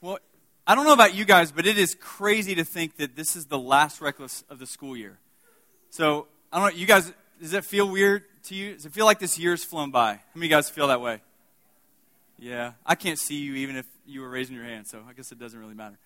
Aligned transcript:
Well, 0.00 0.18
I 0.66 0.74
don't 0.74 0.84
know 0.84 0.92
about 0.92 1.14
you 1.14 1.24
guys, 1.24 1.52
but 1.52 1.66
it 1.66 1.78
is 1.78 1.94
crazy 1.94 2.54
to 2.56 2.64
think 2.64 2.96
that 2.96 3.16
this 3.16 3.34
is 3.34 3.46
the 3.46 3.58
last 3.58 4.00
reckless 4.00 4.44
of 4.50 4.58
the 4.58 4.66
school 4.66 4.96
year. 4.96 5.18
So, 5.90 6.26
I 6.52 6.60
don't 6.60 6.72
know, 6.72 6.78
you 6.78 6.86
guys, 6.86 7.12
does 7.40 7.54
it 7.54 7.64
feel 7.64 7.88
weird 7.88 8.24
to 8.44 8.54
you? 8.54 8.74
Does 8.74 8.84
it 8.84 8.92
feel 8.92 9.06
like 9.06 9.18
this 9.18 9.38
year's 9.38 9.64
flown 9.64 9.90
by? 9.90 10.14
How 10.14 10.20
many 10.34 10.46
of 10.46 10.50
you 10.50 10.56
guys 10.56 10.68
feel 10.68 10.88
that 10.88 11.00
way? 11.00 11.22
Yeah, 12.38 12.72
I 12.84 12.94
can't 12.94 13.18
see 13.18 13.36
you 13.36 13.54
even 13.54 13.76
if 13.76 13.86
you 14.06 14.20
were 14.20 14.28
raising 14.28 14.54
your 14.54 14.64
hand, 14.64 14.86
so 14.86 15.00
I 15.08 15.14
guess 15.14 15.32
it 15.32 15.38
doesn't 15.38 15.58
really 15.58 15.74
matter. 15.74 15.96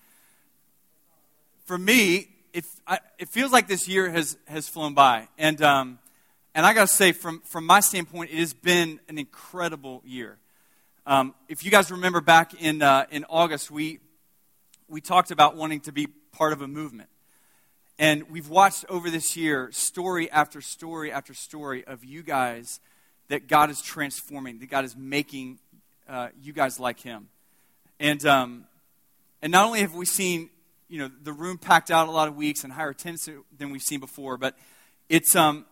For 1.64 1.76
me, 1.76 2.28
it, 2.52 2.64
I, 2.86 3.00
it 3.18 3.28
feels 3.28 3.50
like 3.50 3.66
this 3.66 3.88
year 3.88 4.08
has, 4.10 4.36
has 4.46 4.68
flown 4.68 4.94
by. 4.94 5.28
And, 5.36 5.60
um, 5.62 5.98
and 6.54 6.64
I 6.64 6.74
got 6.74 6.88
to 6.88 6.94
say, 6.94 7.10
from, 7.12 7.40
from 7.40 7.66
my 7.66 7.80
standpoint, 7.80 8.30
it 8.30 8.38
has 8.38 8.54
been 8.54 9.00
an 9.08 9.18
incredible 9.18 10.02
year. 10.04 10.38
Um, 11.06 11.34
if 11.48 11.64
you 11.64 11.70
guys 11.70 11.90
remember 11.90 12.20
back 12.20 12.52
in, 12.60 12.82
uh, 12.82 13.06
in 13.10 13.24
August, 13.30 13.70
we, 13.70 14.00
we 14.86 15.00
talked 15.00 15.30
about 15.30 15.56
wanting 15.56 15.80
to 15.80 15.92
be 15.92 16.08
part 16.32 16.52
of 16.52 16.60
a 16.60 16.68
movement. 16.68 17.08
And 17.98 18.30
we've 18.30 18.48
watched 18.48 18.84
over 18.88 19.10
this 19.10 19.36
year 19.36 19.70
story 19.72 20.30
after 20.30 20.60
story 20.60 21.10
after 21.10 21.32
story 21.32 21.84
of 21.86 22.04
you 22.04 22.22
guys 22.22 22.80
that 23.28 23.48
God 23.48 23.70
is 23.70 23.80
transforming, 23.80 24.58
that 24.58 24.68
God 24.68 24.84
is 24.84 24.94
making 24.94 25.58
uh, 26.08 26.28
you 26.42 26.52
guys 26.52 26.78
like 26.78 27.00
Him. 27.00 27.28
And, 27.98 28.24
um, 28.26 28.64
and 29.40 29.50
not 29.50 29.66
only 29.66 29.80
have 29.80 29.94
we 29.94 30.04
seen 30.04 30.50
you 30.88 30.98
know, 30.98 31.10
the 31.22 31.32
room 31.32 31.56
packed 31.56 31.90
out 31.90 32.08
a 32.08 32.10
lot 32.10 32.28
of 32.28 32.36
weeks 32.36 32.62
and 32.62 32.72
higher 32.72 32.90
attendance 32.90 33.28
than 33.56 33.70
we've 33.70 33.82
seen 33.82 34.00
before, 34.00 34.36
but 34.36 34.54
it's, 35.08 35.34
um, 35.34 35.64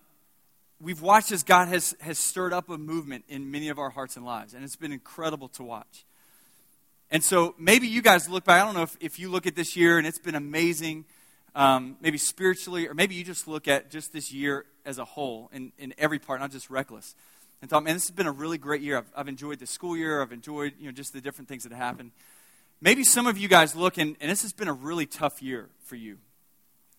we've 0.80 1.02
watched 1.02 1.32
as 1.32 1.42
God 1.42 1.68
has, 1.68 1.94
has 2.00 2.18
stirred 2.18 2.52
up 2.52 2.68
a 2.68 2.78
movement 2.78 3.24
in 3.28 3.50
many 3.50 3.68
of 3.68 3.78
our 3.78 3.90
hearts 3.90 4.16
and 4.16 4.24
lives, 4.24 4.54
and 4.54 4.64
it's 4.64 4.76
been 4.76 4.92
incredible 4.92 5.48
to 5.48 5.62
watch. 5.62 6.04
And 7.10 7.24
so 7.24 7.54
maybe 7.58 7.88
you 7.88 8.02
guys 8.02 8.28
look 8.28 8.44
back, 8.44 8.62
I 8.62 8.64
don't 8.66 8.74
know 8.74 8.82
if, 8.82 8.96
if 9.00 9.18
you 9.18 9.30
look 9.30 9.46
at 9.46 9.56
this 9.56 9.76
year 9.76 9.98
and 9.98 10.06
it's 10.06 10.18
been 10.18 10.34
amazing, 10.34 11.06
um, 11.54 11.96
maybe 12.00 12.18
spiritually, 12.18 12.86
or 12.86 12.94
maybe 12.94 13.14
you 13.14 13.24
just 13.24 13.48
look 13.48 13.66
at 13.66 13.90
just 13.90 14.12
this 14.12 14.32
year 14.32 14.66
as 14.84 14.98
a 14.98 15.04
whole 15.04 15.50
in, 15.52 15.72
in 15.78 15.94
every 15.96 16.18
part, 16.18 16.40
not 16.40 16.50
just 16.50 16.68
reckless. 16.68 17.14
And 17.60 17.68
thought, 17.68 17.82
man, 17.82 17.94
this 17.94 18.06
has 18.06 18.14
been 18.14 18.26
a 18.26 18.32
really 18.32 18.58
great 18.58 18.82
year. 18.82 18.98
I've, 18.98 19.10
I've 19.16 19.28
enjoyed 19.28 19.58
the 19.58 19.66
school 19.66 19.96
year. 19.96 20.22
I've 20.22 20.32
enjoyed, 20.32 20.74
you 20.78 20.86
know, 20.86 20.92
just 20.92 21.12
the 21.12 21.20
different 21.20 21.48
things 21.48 21.64
that 21.64 21.72
happened. 21.72 22.12
Maybe 22.80 23.02
some 23.02 23.26
of 23.26 23.36
you 23.36 23.48
guys 23.48 23.74
look, 23.74 23.98
and, 23.98 24.14
and 24.20 24.30
this 24.30 24.42
has 24.42 24.52
been 24.52 24.68
a 24.68 24.72
really 24.72 25.06
tough 25.06 25.42
year 25.42 25.70
for 25.82 25.96
you, 25.96 26.18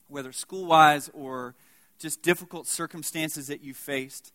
whether 0.10 0.34
school 0.34 0.66
wise 0.66 1.10
or 1.14 1.56
just 2.00 2.22
difficult 2.22 2.68
circumstances 2.68 3.48
that 3.48 3.62
you 3.62 3.74
faced. 3.74 4.32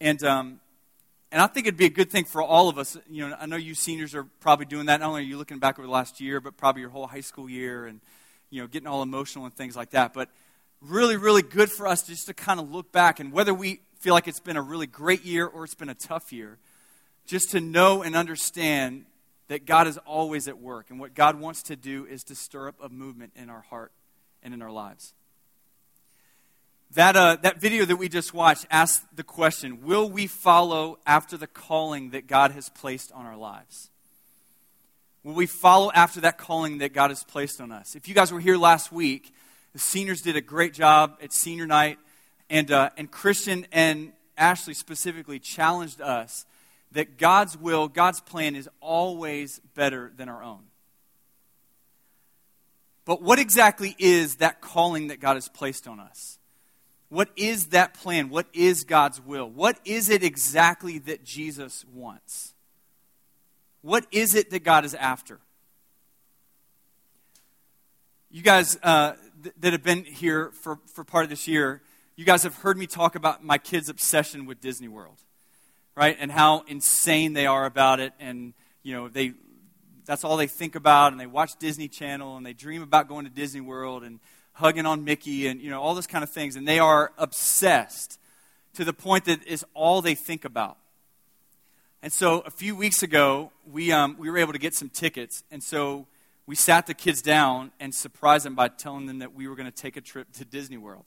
And, 0.00 0.22
um, 0.24 0.60
and 1.32 1.42
I 1.42 1.46
think 1.46 1.66
it'd 1.66 1.76
be 1.78 1.86
a 1.86 1.90
good 1.90 2.10
thing 2.10 2.24
for 2.24 2.42
all 2.42 2.68
of 2.68 2.78
us. 2.78 2.96
You 3.08 3.28
know, 3.28 3.36
I 3.38 3.46
know 3.46 3.56
you 3.56 3.74
seniors 3.74 4.14
are 4.14 4.24
probably 4.40 4.66
doing 4.66 4.86
that. 4.86 5.00
Not 5.00 5.08
only 5.08 5.22
are 5.22 5.24
you 5.24 5.36
looking 5.36 5.58
back 5.58 5.78
over 5.78 5.86
the 5.86 5.92
last 5.92 6.20
year, 6.20 6.40
but 6.40 6.56
probably 6.56 6.80
your 6.80 6.90
whole 6.90 7.06
high 7.06 7.20
school 7.20 7.48
year 7.48 7.86
and, 7.86 8.00
you 8.48 8.62
know, 8.62 8.66
getting 8.66 8.86
all 8.86 9.02
emotional 9.02 9.44
and 9.44 9.54
things 9.54 9.76
like 9.76 9.90
that. 9.90 10.14
But 10.14 10.28
really, 10.80 11.16
really 11.16 11.42
good 11.42 11.70
for 11.70 11.86
us 11.86 12.02
just 12.02 12.26
to 12.26 12.34
kind 12.34 12.58
of 12.58 12.70
look 12.70 12.90
back 12.90 13.20
and 13.20 13.32
whether 13.32 13.52
we 13.52 13.80
feel 14.00 14.14
like 14.14 14.26
it's 14.26 14.40
been 14.40 14.56
a 14.56 14.62
really 14.62 14.86
great 14.86 15.24
year 15.24 15.46
or 15.46 15.64
it's 15.64 15.74
been 15.74 15.90
a 15.90 15.94
tough 15.94 16.32
year, 16.32 16.58
just 17.26 17.50
to 17.50 17.60
know 17.60 18.02
and 18.02 18.16
understand 18.16 19.04
that 19.48 19.66
God 19.66 19.86
is 19.86 19.98
always 19.98 20.48
at 20.48 20.58
work. 20.58 20.86
And 20.90 20.98
what 20.98 21.14
God 21.14 21.38
wants 21.38 21.62
to 21.64 21.76
do 21.76 22.06
is 22.06 22.24
to 22.24 22.34
stir 22.34 22.68
up 22.68 22.76
a 22.82 22.88
movement 22.88 23.32
in 23.36 23.50
our 23.50 23.60
heart 23.60 23.92
and 24.42 24.54
in 24.54 24.62
our 24.62 24.70
lives. 24.70 25.12
That, 26.94 27.14
uh, 27.14 27.36
that 27.42 27.60
video 27.60 27.84
that 27.84 27.96
we 27.96 28.08
just 28.08 28.34
watched 28.34 28.66
asked 28.68 29.04
the 29.14 29.22
question 29.22 29.82
Will 29.82 30.10
we 30.10 30.26
follow 30.26 30.98
after 31.06 31.36
the 31.36 31.46
calling 31.46 32.10
that 32.10 32.26
God 32.26 32.50
has 32.50 32.68
placed 32.68 33.12
on 33.12 33.26
our 33.26 33.36
lives? 33.36 33.90
Will 35.22 35.34
we 35.34 35.46
follow 35.46 35.92
after 35.94 36.20
that 36.22 36.38
calling 36.38 36.78
that 36.78 36.92
God 36.92 37.10
has 37.10 37.22
placed 37.22 37.60
on 37.60 37.70
us? 37.70 37.94
If 37.94 38.08
you 38.08 38.14
guys 38.14 38.32
were 38.32 38.40
here 38.40 38.56
last 38.56 38.90
week, 38.90 39.32
the 39.72 39.78
seniors 39.78 40.22
did 40.22 40.34
a 40.34 40.40
great 40.40 40.72
job 40.72 41.18
at 41.22 41.32
senior 41.32 41.66
night, 41.66 41.98
and, 42.48 42.72
uh, 42.72 42.90
and 42.96 43.08
Christian 43.10 43.66
and 43.70 44.12
Ashley 44.36 44.74
specifically 44.74 45.38
challenged 45.38 46.00
us 46.00 46.44
that 46.92 47.18
God's 47.18 47.56
will, 47.56 47.86
God's 47.86 48.20
plan 48.20 48.56
is 48.56 48.68
always 48.80 49.60
better 49.76 50.10
than 50.16 50.28
our 50.28 50.42
own. 50.42 50.62
But 53.04 53.22
what 53.22 53.38
exactly 53.38 53.94
is 53.98 54.36
that 54.36 54.60
calling 54.60 55.08
that 55.08 55.20
God 55.20 55.34
has 55.34 55.48
placed 55.48 55.86
on 55.86 56.00
us? 56.00 56.39
What 57.10 57.28
is 57.34 57.66
that 57.66 57.92
plan? 57.94 58.30
What 58.30 58.46
is 58.52 58.84
God's 58.84 59.20
will? 59.20 59.50
What 59.50 59.78
is 59.84 60.08
it 60.08 60.22
exactly 60.22 60.98
that 61.00 61.24
Jesus 61.24 61.84
wants? 61.92 62.54
What 63.82 64.06
is 64.12 64.34
it 64.34 64.50
that 64.50 64.62
God 64.62 64.84
is 64.84 64.94
after? 64.94 65.40
You 68.30 68.42
guys 68.42 68.78
uh, 68.84 69.14
th- 69.42 69.54
that 69.58 69.72
have 69.72 69.82
been 69.82 70.04
here 70.04 70.52
for, 70.52 70.78
for 70.86 71.02
part 71.02 71.24
of 71.24 71.30
this 71.30 71.48
year, 71.48 71.82
you 72.14 72.24
guys 72.24 72.44
have 72.44 72.54
heard 72.56 72.78
me 72.78 72.86
talk 72.86 73.16
about 73.16 73.42
my 73.42 73.58
kids' 73.58 73.88
obsession 73.88 74.46
with 74.46 74.60
Disney 74.60 74.86
World, 74.86 75.18
right? 75.96 76.16
And 76.20 76.30
how 76.30 76.62
insane 76.68 77.32
they 77.32 77.46
are 77.46 77.64
about 77.64 77.98
it. 77.98 78.12
And, 78.20 78.54
you 78.84 78.94
know, 78.94 79.08
they, 79.08 79.32
that's 80.04 80.22
all 80.22 80.36
they 80.36 80.46
think 80.46 80.76
about. 80.76 81.10
And 81.10 81.20
they 81.20 81.26
watch 81.26 81.56
Disney 81.58 81.88
Channel 81.88 82.36
and 82.36 82.46
they 82.46 82.52
dream 82.52 82.82
about 82.82 83.08
going 83.08 83.24
to 83.24 83.30
Disney 83.30 83.62
World. 83.62 84.04
And 84.04 84.20
hugging 84.60 84.86
on 84.86 85.04
Mickey 85.04 85.48
and 85.48 85.60
you 85.60 85.70
know 85.70 85.80
all 85.80 85.94
those 85.94 86.06
kind 86.06 86.22
of 86.22 86.30
things, 86.30 86.54
and 86.54 86.68
they 86.68 86.78
are 86.78 87.12
obsessed 87.18 88.18
to 88.74 88.84
the 88.84 88.92
point 88.92 89.24
that 89.24 89.44
is 89.46 89.64
all 89.74 90.00
they 90.00 90.14
think 90.14 90.44
about. 90.44 90.76
And 92.02 92.12
so 92.12 92.40
a 92.40 92.50
few 92.50 92.76
weeks 92.76 93.02
ago, 93.02 93.50
we 93.70 93.90
um, 93.90 94.16
we 94.18 94.30
were 94.30 94.38
able 94.38 94.52
to 94.52 94.58
get 94.58 94.74
some 94.74 94.88
tickets, 94.88 95.42
and 95.50 95.62
so 95.62 96.06
we 96.46 96.54
sat 96.54 96.86
the 96.86 96.94
kids 96.94 97.20
down 97.20 97.72
and 97.80 97.94
surprised 97.94 98.44
them 98.44 98.54
by 98.54 98.68
telling 98.68 99.06
them 99.06 99.18
that 99.18 99.34
we 99.34 99.48
were 99.48 99.56
going 99.56 99.70
to 99.70 99.76
take 99.76 99.96
a 99.96 100.00
trip 100.00 100.30
to 100.32 100.44
Disney 100.44 100.76
World, 100.76 101.04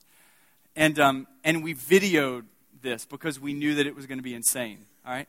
and 0.76 0.98
um, 0.98 1.26
and 1.42 1.64
we 1.64 1.74
videoed 1.74 2.44
this 2.82 3.06
because 3.06 3.40
we 3.40 3.54
knew 3.54 3.74
that 3.76 3.86
it 3.86 3.96
was 3.96 4.06
going 4.06 4.18
to 4.18 4.24
be 4.24 4.34
insane. 4.34 4.84
All 5.06 5.12
right, 5.12 5.28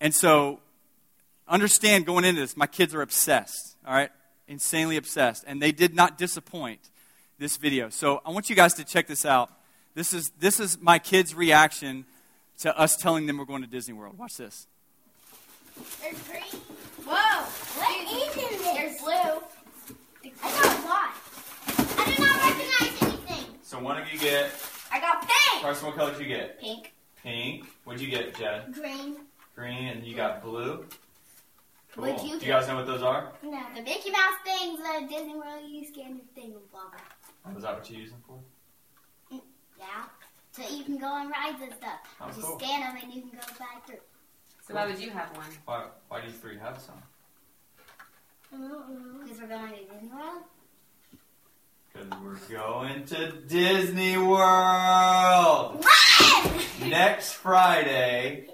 and 0.00 0.14
so 0.14 0.60
understand 1.48 2.06
going 2.06 2.24
into 2.24 2.40
this, 2.40 2.56
my 2.56 2.66
kids 2.66 2.94
are 2.94 3.02
obsessed. 3.02 3.76
All 3.86 3.94
right, 3.94 4.10
insanely 4.46 4.96
obsessed, 4.96 5.44
and 5.46 5.62
they 5.62 5.72
did 5.72 5.94
not 5.94 6.18
disappoint 6.18 6.90
this 7.42 7.58
video. 7.58 7.90
So 7.90 8.22
I 8.24 8.30
want 8.30 8.48
you 8.48 8.56
guys 8.56 8.72
to 8.74 8.84
check 8.84 9.06
this 9.06 9.26
out. 9.26 9.50
This 9.94 10.14
is, 10.14 10.30
this 10.38 10.58
is 10.58 10.80
my 10.80 10.98
kids' 10.98 11.34
reaction 11.34 12.06
to 12.60 12.78
us 12.78 12.96
telling 12.96 13.26
them 13.26 13.36
we're 13.36 13.44
going 13.44 13.62
to 13.62 13.68
Disney 13.68 13.92
World. 13.92 14.16
Watch 14.16 14.36
this. 14.36 14.66
There's 16.00 16.22
green. 16.28 16.62
Whoa. 17.04 17.42
What 17.44 18.12
is 18.12 18.36
in 18.36 18.58
this? 18.58 18.62
There's 18.62 19.00
blue. 19.00 19.42
I 20.42 20.50
got 20.50 20.64
a 20.64 20.88
lot. 20.88 21.10
I 21.98 22.14
do 22.14 22.22
not 22.22 22.36
recognize 22.42 23.02
anything. 23.02 23.54
So 23.62 23.78
one 23.78 24.00
of 24.00 24.10
you 24.10 24.18
get. 24.18 24.52
I 24.90 25.00
got 25.00 25.20
pink. 25.22 25.62
Carson, 25.62 25.86
what 25.86 25.96
color 25.96 26.12
did 26.12 26.20
you 26.20 26.28
get? 26.28 26.60
Pink. 26.60 26.94
Pink. 27.22 27.66
What'd 27.84 28.00
you 28.00 28.10
get, 28.10 28.34
Jed? 28.36 28.72
Green. 28.72 29.16
Green, 29.56 29.88
and 29.88 30.04
you 30.04 30.14
got 30.14 30.42
blue. 30.42 30.86
Cool. 31.94 32.04
What'd 32.04 32.26
you 32.26 32.38
Do 32.38 32.46
you 32.46 32.52
guys 32.52 32.68
know 32.68 32.76
what 32.76 32.86
those 32.86 33.02
are? 33.02 33.32
No, 33.42 33.62
the 33.74 33.82
Mickey 33.82 34.10
Mouse 34.10 34.38
things, 34.44 34.78
the 34.78 35.06
Disney 35.08 35.34
World, 35.34 35.62
you 35.68 35.84
scan 35.86 36.18
the 36.18 36.40
thing, 36.40 36.52
blah 36.70 36.82
blah. 36.90 37.00
Was 37.54 37.62
that 37.64 37.74
what 37.74 37.90
you 37.90 37.98
used 37.98 38.12
them 38.12 38.22
for? 38.26 38.38
Yeah. 39.78 40.04
So 40.52 40.62
you 40.74 40.84
can 40.84 40.98
go 40.98 41.06
on 41.06 41.28
rides 41.30 41.60
and 41.62 41.72
stuff. 41.74 42.00
Oh, 42.20 42.28
you 42.28 42.42
cool. 42.42 42.58
scan 42.58 42.80
them 42.80 42.96
and 43.02 43.12
you 43.12 43.22
can 43.22 43.30
go 43.30 43.38
back 43.58 43.86
through. 43.86 43.96
So 44.66 44.74
why 44.74 44.86
would 44.86 44.98
you 44.98 45.10
have 45.10 45.36
one? 45.36 45.46
Why, 45.64 45.86
why 46.08 46.20
do 46.20 46.26
you 46.28 46.32
three 46.32 46.56
have 46.58 46.78
some? 46.80 47.02
Mm-hmm. 48.54 49.24
Because 49.24 49.40
we're 49.40 49.48
going 49.48 49.72
to 49.72 49.76
Disney 49.88 50.08
World. 50.14 50.42
Because 51.92 52.08
we're 52.48 52.56
going 52.56 53.04
to 53.06 53.32
Disney 53.48 54.18
World! 54.18 55.84
Next 56.86 57.32
Friday, 57.34 58.48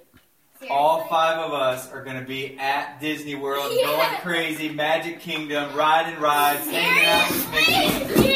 all 0.70 1.04
five 1.08 1.38
of 1.38 1.52
us 1.52 1.90
are 1.92 2.02
going 2.04 2.18
to 2.20 2.26
be 2.26 2.56
at 2.58 3.00
Disney 3.00 3.34
World, 3.34 3.72
Yeah. 3.74 3.86
going 3.86 4.20
crazy, 4.22 4.68
Magic 4.70 5.20
Kingdom, 5.20 5.74
riding 5.76 6.18
rides, 6.20 6.64
hanging 6.66 7.04
out 7.04 7.30
with 7.30 8.16
Mickey. 8.16 8.27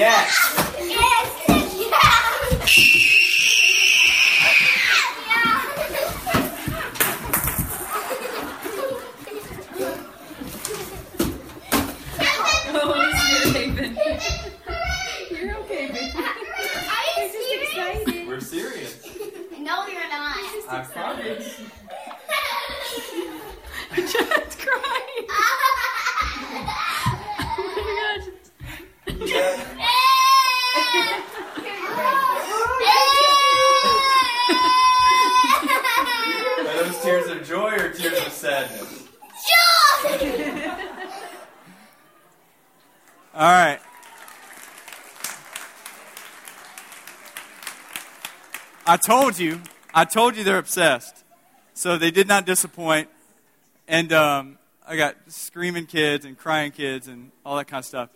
Yes. 0.00 0.32
Yes! 0.78 1.76
Yes. 1.76 3.20
Oh, 12.72 13.12
you're 13.28 13.48
okay, 13.50 13.70
baby. 13.70 13.98
You're 15.30 15.54
okay, 15.58 15.86
baby. 15.88 16.12
Are 16.16 17.28
serious? 17.28 18.26
We're 18.26 18.40
serious. 18.40 19.06
No, 19.58 19.86
you're 19.86 20.08
not. 20.08 20.36
I 20.70 20.80
promise. 20.90 21.60
Just 23.96 24.58
crying. 24.60 25.26
Oh 29.22 29.60
my 35.62 35.82
gosh. 35.82 36.66
Are 36.66 36.84
those 36.84 36.98
tears 37.02 37.26
of 37.28 37.46
joy 37.46 37.72
or 37.74 37.90
tears 37.90 38.26
of 38.26 38.29
sadness? 38.40 39.08
All 43.34 43.42
right. 43.42 43.78
I 48.86 48.96
told 48.96 49.38
you, 49.38 49.60
I 49.92 50.06
told 50.06 50.36
you 50.36 50.44
they're 50.44 50.56
obsessed. 50.56 51.22
So 51.74 51.98
they 51.98 52.10
did 52.10 52.26
not 52.26 52.46
disappoint. 52.46 53.10
And 53.86 54.10
um, 54.12 54.56
I 54.86 54.96
got 54.96 55.16
screaming 55.28 55.84
kids 55.84 56.24
and 56.24 56.38
crying 56.38 56.72
kids 56.72 57.08
and 57.08 57.32
all 57.44 57.58
that 57.58 57.66
kind 57.66 57.80
of 57.80 57.84
stuff. 57.84 58.08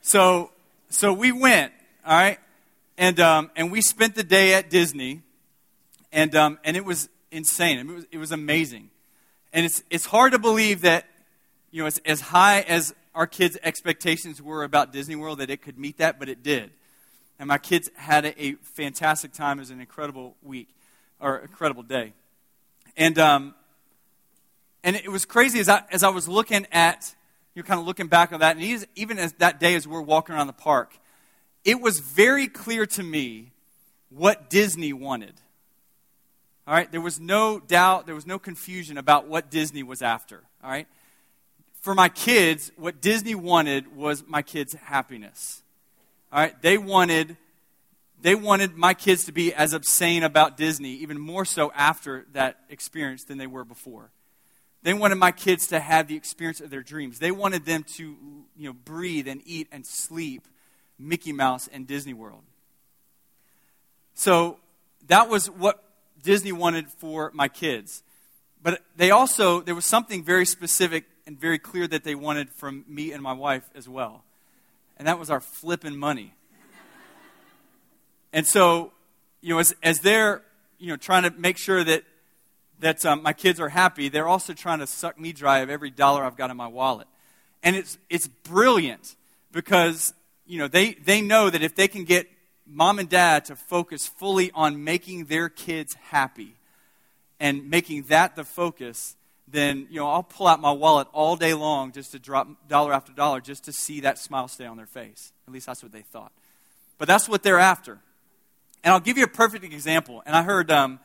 So, 0.00 0.50
so 0.90 1.12
we 1.12 1.30
went, 1.30 1.72
all 2.04 2.16
right? 2.16 2.38
And, 2.98 3.20
um, 3.20 3.52
and 3.54 3.70
we 3.70 3.80
spent 3.80 4.16
the 4.16 4.24
day 4.24 4.54
at 4.54 4.70
Disney. 4.70 5.22
And, 6.12 6.34
um, 6.34 6.58
and 6.64 6.76
it 6.76 6.84
was 6.84 7.08
insane. 7.30 7.78
It 7.78 7.86
was, 7.86 8.06
it 8.10 8.18
was 8.18 8.32
amazing. 8.32 8.90
And 9.52 9.66
it's, 9.66 9.82
it's 9.90 10.06
hard 10.06 10.32
to 10.32 10.38
believe 10.38 10.80
that, 10.82 11.06
you 11.70 11.82
know, 11.82 11.86
as, 11.86 12.00
as 12.04 12.20
high 12.20 12.60
as 12.60 12.94
our 13.14 13.26
kids' 13.26 13.58
expectations 13.62 14.40
were 14.40 14.64
about 14.64 14.92
Disney 14.92 15.16
World, 15.16 15.38
that 15.38 15.50
it 15.50 15.62
could 15.62 15.78
meet 15.78 15.98
that, 15.98 16.18
but 16.18 16.28
it 16.28 16.42
did. 16.42 16.70
And 17.38 17.48
my 17.48 17.58
kids 17.58 17.90
had 17.94 18.24
a, 18.24 18.40
a 18.40 18.52
fantastic 18.62 19.32
time. 19.32 19.58
It 19.58 19.62
was 19.62 19.70
an 19.70 19.80
incredible 19.80 20.36
week, 20.42 20.68
or 21.20 21.38
incredible 21.38 21.82
day. 21.82 22.14
And, 22.96 23.18
um, 23.18 23.54
and 24.82 24.96
it 24.96 25.10
was 25.10 25.24
crazy 25.24 25.60
as 25.60 25.68
I, 25.68 25.82
as 25.90 26.02
I 26.02 26.08
was 26.08 26.28
looking 26.28 26.66
at, 26.72 27.14
you're 27.54 27.64
kind 27.64 27.78
of 27.78 27.86
looking 27.86 28.06
back 28.06 28.32
on 28.32 28.40
that, 28.40 28.56
and 28.56 28.86
even 28.94 29.18
as 29.18 29.34
that 29.34 29.60
day 29.60 29.74
as 29.74 29.86
we're 29.86 30.00
walking 30.00 30.34
around 30.34 30.46
the 30.46 30.54
park, 30.54 30.96
it 31.64 31.80
was 31.80 32.00
very 32.00 32.48
clear 32.48 32.86
to 32.86 33.02
me 33.02 33.52
what 34.08 34.48
Disney 34.48 34.92
wanted. 34.92 35.34
All 36.72 36.78
right, 36.78 36.90
there 36.90 37.02
was 37.02 37.20
no 37.20 37.60
doubt, 37.60 38.06
there 38.06 38.14
was 38.14 38.26
no 38.26 38.38
confusion 38.38 38.96
about 38.96 39.28
what 39.28 39.50
Disney 39.50 39.82
was 39.82 40.00
after. 40.00 40.42
All 40.64 40.70
right, 40.70 40.88
for 41.82 41.94
my 41.94 42.08
kids, 42.08 42.72
what 42.76 43.02
Disney 43.02 43.34
wanted 43.34 43.94
was 43.94 44.24
my 44.26 44.40
kids' 44.40 44.72
happiness. 44.72 45.62
All 46.32 46.38
right, 46.38 46.54
they 46.62 46.78
wanted 46.78 47.36
they 48.22 48.34
wanted 48.34 48.74
my 48.74 48.94
kids 48.94 49.26
to 49.26 49.32
be 49.32 49.52
as 49.52 49.74
obscene 49.74 50.22
about 50.22 50.56
Disney, 50.56 50.94
even 50.94 51.20
more 51.20 51.44
so 51.44 51.70
after 51.74 52.24
that 52.32 52.60
experience 52.70 53.24
than 53.24 53.36
they 53.36 53.46
were 53.46 53.66
before. 53.66 54.10
They 54.82 54.94
wanted 54.94 55.16
my 55.16 55.30
kids 55.30 55.66
to 55.66 55.78
have 55.78 56.08
the 56.08 56.16
experience 56.16 56.62
of 56.62 56.70
their 56.70 56.82
dreams. 56.82 57.18
They 57.18 57.32
wanted 57.32 57.66
them 57.66 57.84
to, 57.96 58.02
you 58.56 58.66
know, 58.66 58.72
breathe 58.72 59.28
and 59.28 59.42
eat 59.44 59.68
and 59.70 59.84
sleep 59.84 60.48
Mickey 60.98 61.34
Mouse 61.34 61.68
and 61.70 61.86
Disney 61.86 62.14
World. 62.14 62.44
So 64.14 64.56
that 65.08 65.28
was 65.28 65.50
what 65.50 65.84
Disney 66.22 66.52
wanted 66.52 66.88
for 66.90 67.30
my 67.34 67.48
kids. 67.48 68.02
But 68.62 68.82
they 68.96 69.10
also, 69.10 69.60
there 69.60 69.74
was 69.74 69.86
something 69.86 70.22
very 70.22 70.46
specific 70.46 71.04
and 71.26 71.38
very 71.38 71.58
clear 71.58 71.86
that 71.88 72.04
they 72.04 72.14
wanted 72.14 72.50
from 72.50 72.84
me 72.88 73.12
and 73.12 73.22
my 73.22 73.32
wife 73.32 73.68
as 73.74 73.88
well 73.88 74.24
and 75.02 75.08
that 75.08 75.18
was 75.18 75.30
our 75.30 75.40
flipping 75.40 75.96
money. 75.96 76.32
and 78.32 78.46
so, 78.46 78.92
you 79.40 79.48
know, 79.48 79.58
as, 79.58 79.74
as 79.82 79.98
they're, 79.98 80.42
you 80.78 80.86
know, 80.86 80.96
trying 80.96 81.24
to 81.24 81.30
make 81.30 81.58
sure 81.58 81.82
that, 81.82 82.04
that 82.78 83.04
um, 83.04 83.20
my 83.20 83.32
kids 83.32 83.58
are 83.58 83.68
happy, 83.68 84.08
they're 84.08 84.28
also 84.28 84.52
trying 84.52 84.78
to 84.78 84.86
suck 84.86 85.18
me 85.18 85.32
dry 85.32 85.58
of 85.58 85.70
every 85.70 85.90
dollar 85.90 86.22
I've 86.22 86.36
got 86.36 86.50
in 86.50 86.56
my 86.56 86.68
wallet. 86.68 87.08
And 87.64 87.74
it's, 87.74 87.98
it's 88.08 88.28
brilliant 88.28 89.16
because, 89.50 90.14
you 90.46 90.58
know, 90.58 90.68
they, 90.68 90.92
they 90.92 91.20
know 91.20 91.50
that 91.50 91.62
if 91.62 91.74
they 91.74 91.88
can 91.88 92.04
get 92.04 92.28
mom 92.72 92.98
and 92.98 93.08
dad 93.08 93.44
to 93.46 93.56
focus 93.56 94.06
fully 94.06 94.50
on 94.54 94.82
making 94.82 95.26
their 95.26 95.48
kids 95.48 95.94
happy 95.94 96.54
and 97.38 97.68
making 97.68 98.04
that 98.04 98.36
the 98.36 98.44
focus, 98.44 99.16
then 99.48 99.86
you 99.90 100.00
know 100.00 100.08
I'll 100.08 100.22
pull 100.22 100.46
out 100.46 100.60
my 100.60 100.72
wallet 100.72 101.08
all 101.12 101.36
day 101.36 101.54
long 101.54 101.92
just 101.92 102.12
to 102.12 102.18
drop 102.18 102.48
dollar 102.68 102.92
after 102.92 103.12
dollar 103.12 103.40
just 103.40 103.64
to 103.64 103.72
see 103.72 104.00
that 104.00 104.18
smile 104.18 104.48
stay 104.48 104.64
on 104.64 104.76
their 104.76 104.86
face. 104.86 105.32
At 105.46 105.52
least 105.52 105.66
that's 105.66 105.82
what 105.82 105.92
they 105.92 106.02
thought. 106.02 106.32
But 106.98 107.08
that's 107.08 107.28
what 107.28 107.42
they're 107.42 107.58
after. 107.58 107.98
And 108.84 108.92
I'll 108.92 109.00
give 109.00 109.18
you 109.18 109.24
a 109.24 109.28
perfect 109.28 109.64
example. 109.64 110.22
And 110.26 110.34
I 110.34 110.42
heard 110.42 110.70
um, 110.70 110.98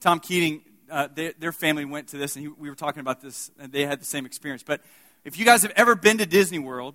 Tom 0.00 0.20
Keating, 0.20 0.62
uh, 0.90 1.08
they, 1.12 1.32
their 1.38 1.52
family 1.52 1.84
went 1.84 2.08
to 2.08 2.16
this, 2.16 2.36
and 2.36 2.44
he, 2.44 2.48
we 2.48 2.68
were 2.68 2.76
talking 2.76 3.00
about 3.00 3.20
this, 3.20 3.50
and 3.58 3.72
they 3.72 3.86
had 3.86 4.00
the 4.00 4.04
same 4.04 4.26
experience. 4.26 4.62
But 4.62 4.80
if 5.24 5.38
you 5.38 5.44
guys 5.44 5.62
have 5.62 5.72
ever 5.74 5.94
been 5.94 6.18
to 6.18 6.26
Disney 6.26 6.58
World, 6.58 6.94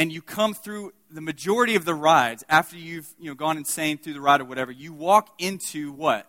and 0.00 0.10
you 0.10 0.22
come 0.22 0.54
through 0.54 0.94
the 1.10 1.20
majority 1.20 1.76
of 1.76 1.84
the 1.84 1.94
rides 1.94 2.42
after 2.48 2.74
you've 2.74 3.06
you 3.20 3.26
know 3.26 3.34
gone 3.34 3.58
insane 3.58 3.98
through 3.98 4.14
the 4.14 4.20
ride 4.20 4.40
or 4.40 4.44
whatever, 4.44 4.72
you 4.72 4.94
walk 4.94 5.28
into 5.38 5.92
what? 5.92 6.26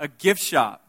A 0.00 0.08
gift 0.08 0.40
shop 0.40 0.82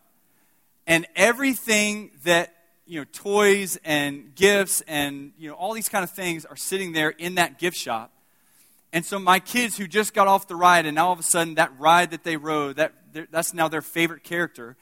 and 0.88 1.06
everything 1.18 2.12
that 2.24 2.56
you 2.88 3.02
know 3.02 3.06
toys 3.12 3.78
and 3.84 4.34
gifts 4.36 4.82
and 4.88 5.34
you 5.38 5.50
know 5.50 5.56
all 5.56 5.74
these 5.74 5.90
kind 5.90 6.04
of 6.04 6.12
things 6.12 6.46
are 6.46 6.56
sitting 6.56 6.94
there 6.94 7.10
in 7.10 7.36
that 7.36 7.60
gift 7.60 7.76
shop 7.76 8.10
and 8.94 9.06
so 9.06 9.20
my 9.20 9.40
kids 9.40 9.78
who 9.78 9.86
just 9.86 10.14
got 10.14 10.28
off 10.28 10.48
the 10.48 10.56
ride 10.56 10.86
and 10.86 10.96
now 10.96 11.08
all 11.08 11.14
of 11.14 11.20
a 11.20 11.24
sudden 11.24 11.56
that 11.56 11.78
ride 11.78 12.12
that 12.12 12.24
they 12.24 12.38
rode 12.38 12.78
that 12.78 12.94
that's 13.32 13.54
now 13.54 13.68
their 13.68 13.82
favorite 13.82 14.24
character 14.24 14.78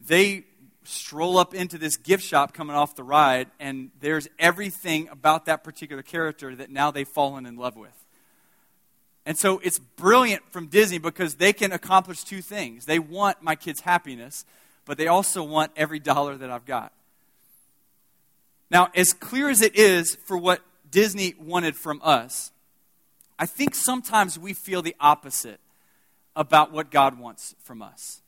they 0.00 0.44
stroll 0.88 1.38
up 1.38 1.54
into 1.54 1.78
this 1.78 1.96
gift 1.96 2.24
shop 2.24 2.52
coming 2.54 2.74
off 2.74 2.96
the 2.96 3.02
ride 3.02 3.48
and 3.60 3.90
there's 4.00 4.28
everything 4.38 5.08
about 5.08 5.44
that 5.46 5.62
particular 5.62 6.02
character 6.02 6.54
that 6.54 6.70
now 6.70 6.90
they've 6.90 7.08
fallen 7.08 7.44
in 7.46 7.56
love 7.56 7.76
with 7.76 7.92
and 9.26 9.36
so 9.36 9.58
it's 9.62 9.78
brilliant 9.78 10.42
from 10.50 10.66
disney 10.66 10.98
because 10.98 11.34
they 11.34 11.52
can 11.52 11.72
accomplish 11.72 12.24
two 12.24 12.40
things 12.40 12.86
they 12.86 12.98
want 12.98 13.42
my 13.42 13.54
kids 13.54 13.80
happiness 13.80 14.44
but 14.88 14.96
they 14.96 15.06
also 15.06 15.44
want 15.44 15.70
every 15.76 16.00
dollar 16.00 16.34
that 16.38 16.50
I've 16.50 16.64
got. 16.64 16.92
Now, 18.70 18.88
as 18.94 19.12
clear 19.12 19.50
as 19.50 19.60
it 19.60 19.76
is 19.76 20.16
for 20.24 20.38
what 20.38 20.62
Disney 20.90 21.34
wanted 21.38 21.76
from 21.76 22.00
us, 22.02 22.52
I 23.38 23.44
think 23.44 23.74
sometimes 23.74 24.38
we 24.38 24.54
feel 24.54 24.80
the 24.80 24.96
opposite 24.98 25.60
about 26.34 26.72
what 26.72 26.90
God 26.90 27.18
wants 27.18 27.54
from 27.62 27.82
us. 27.82 28.22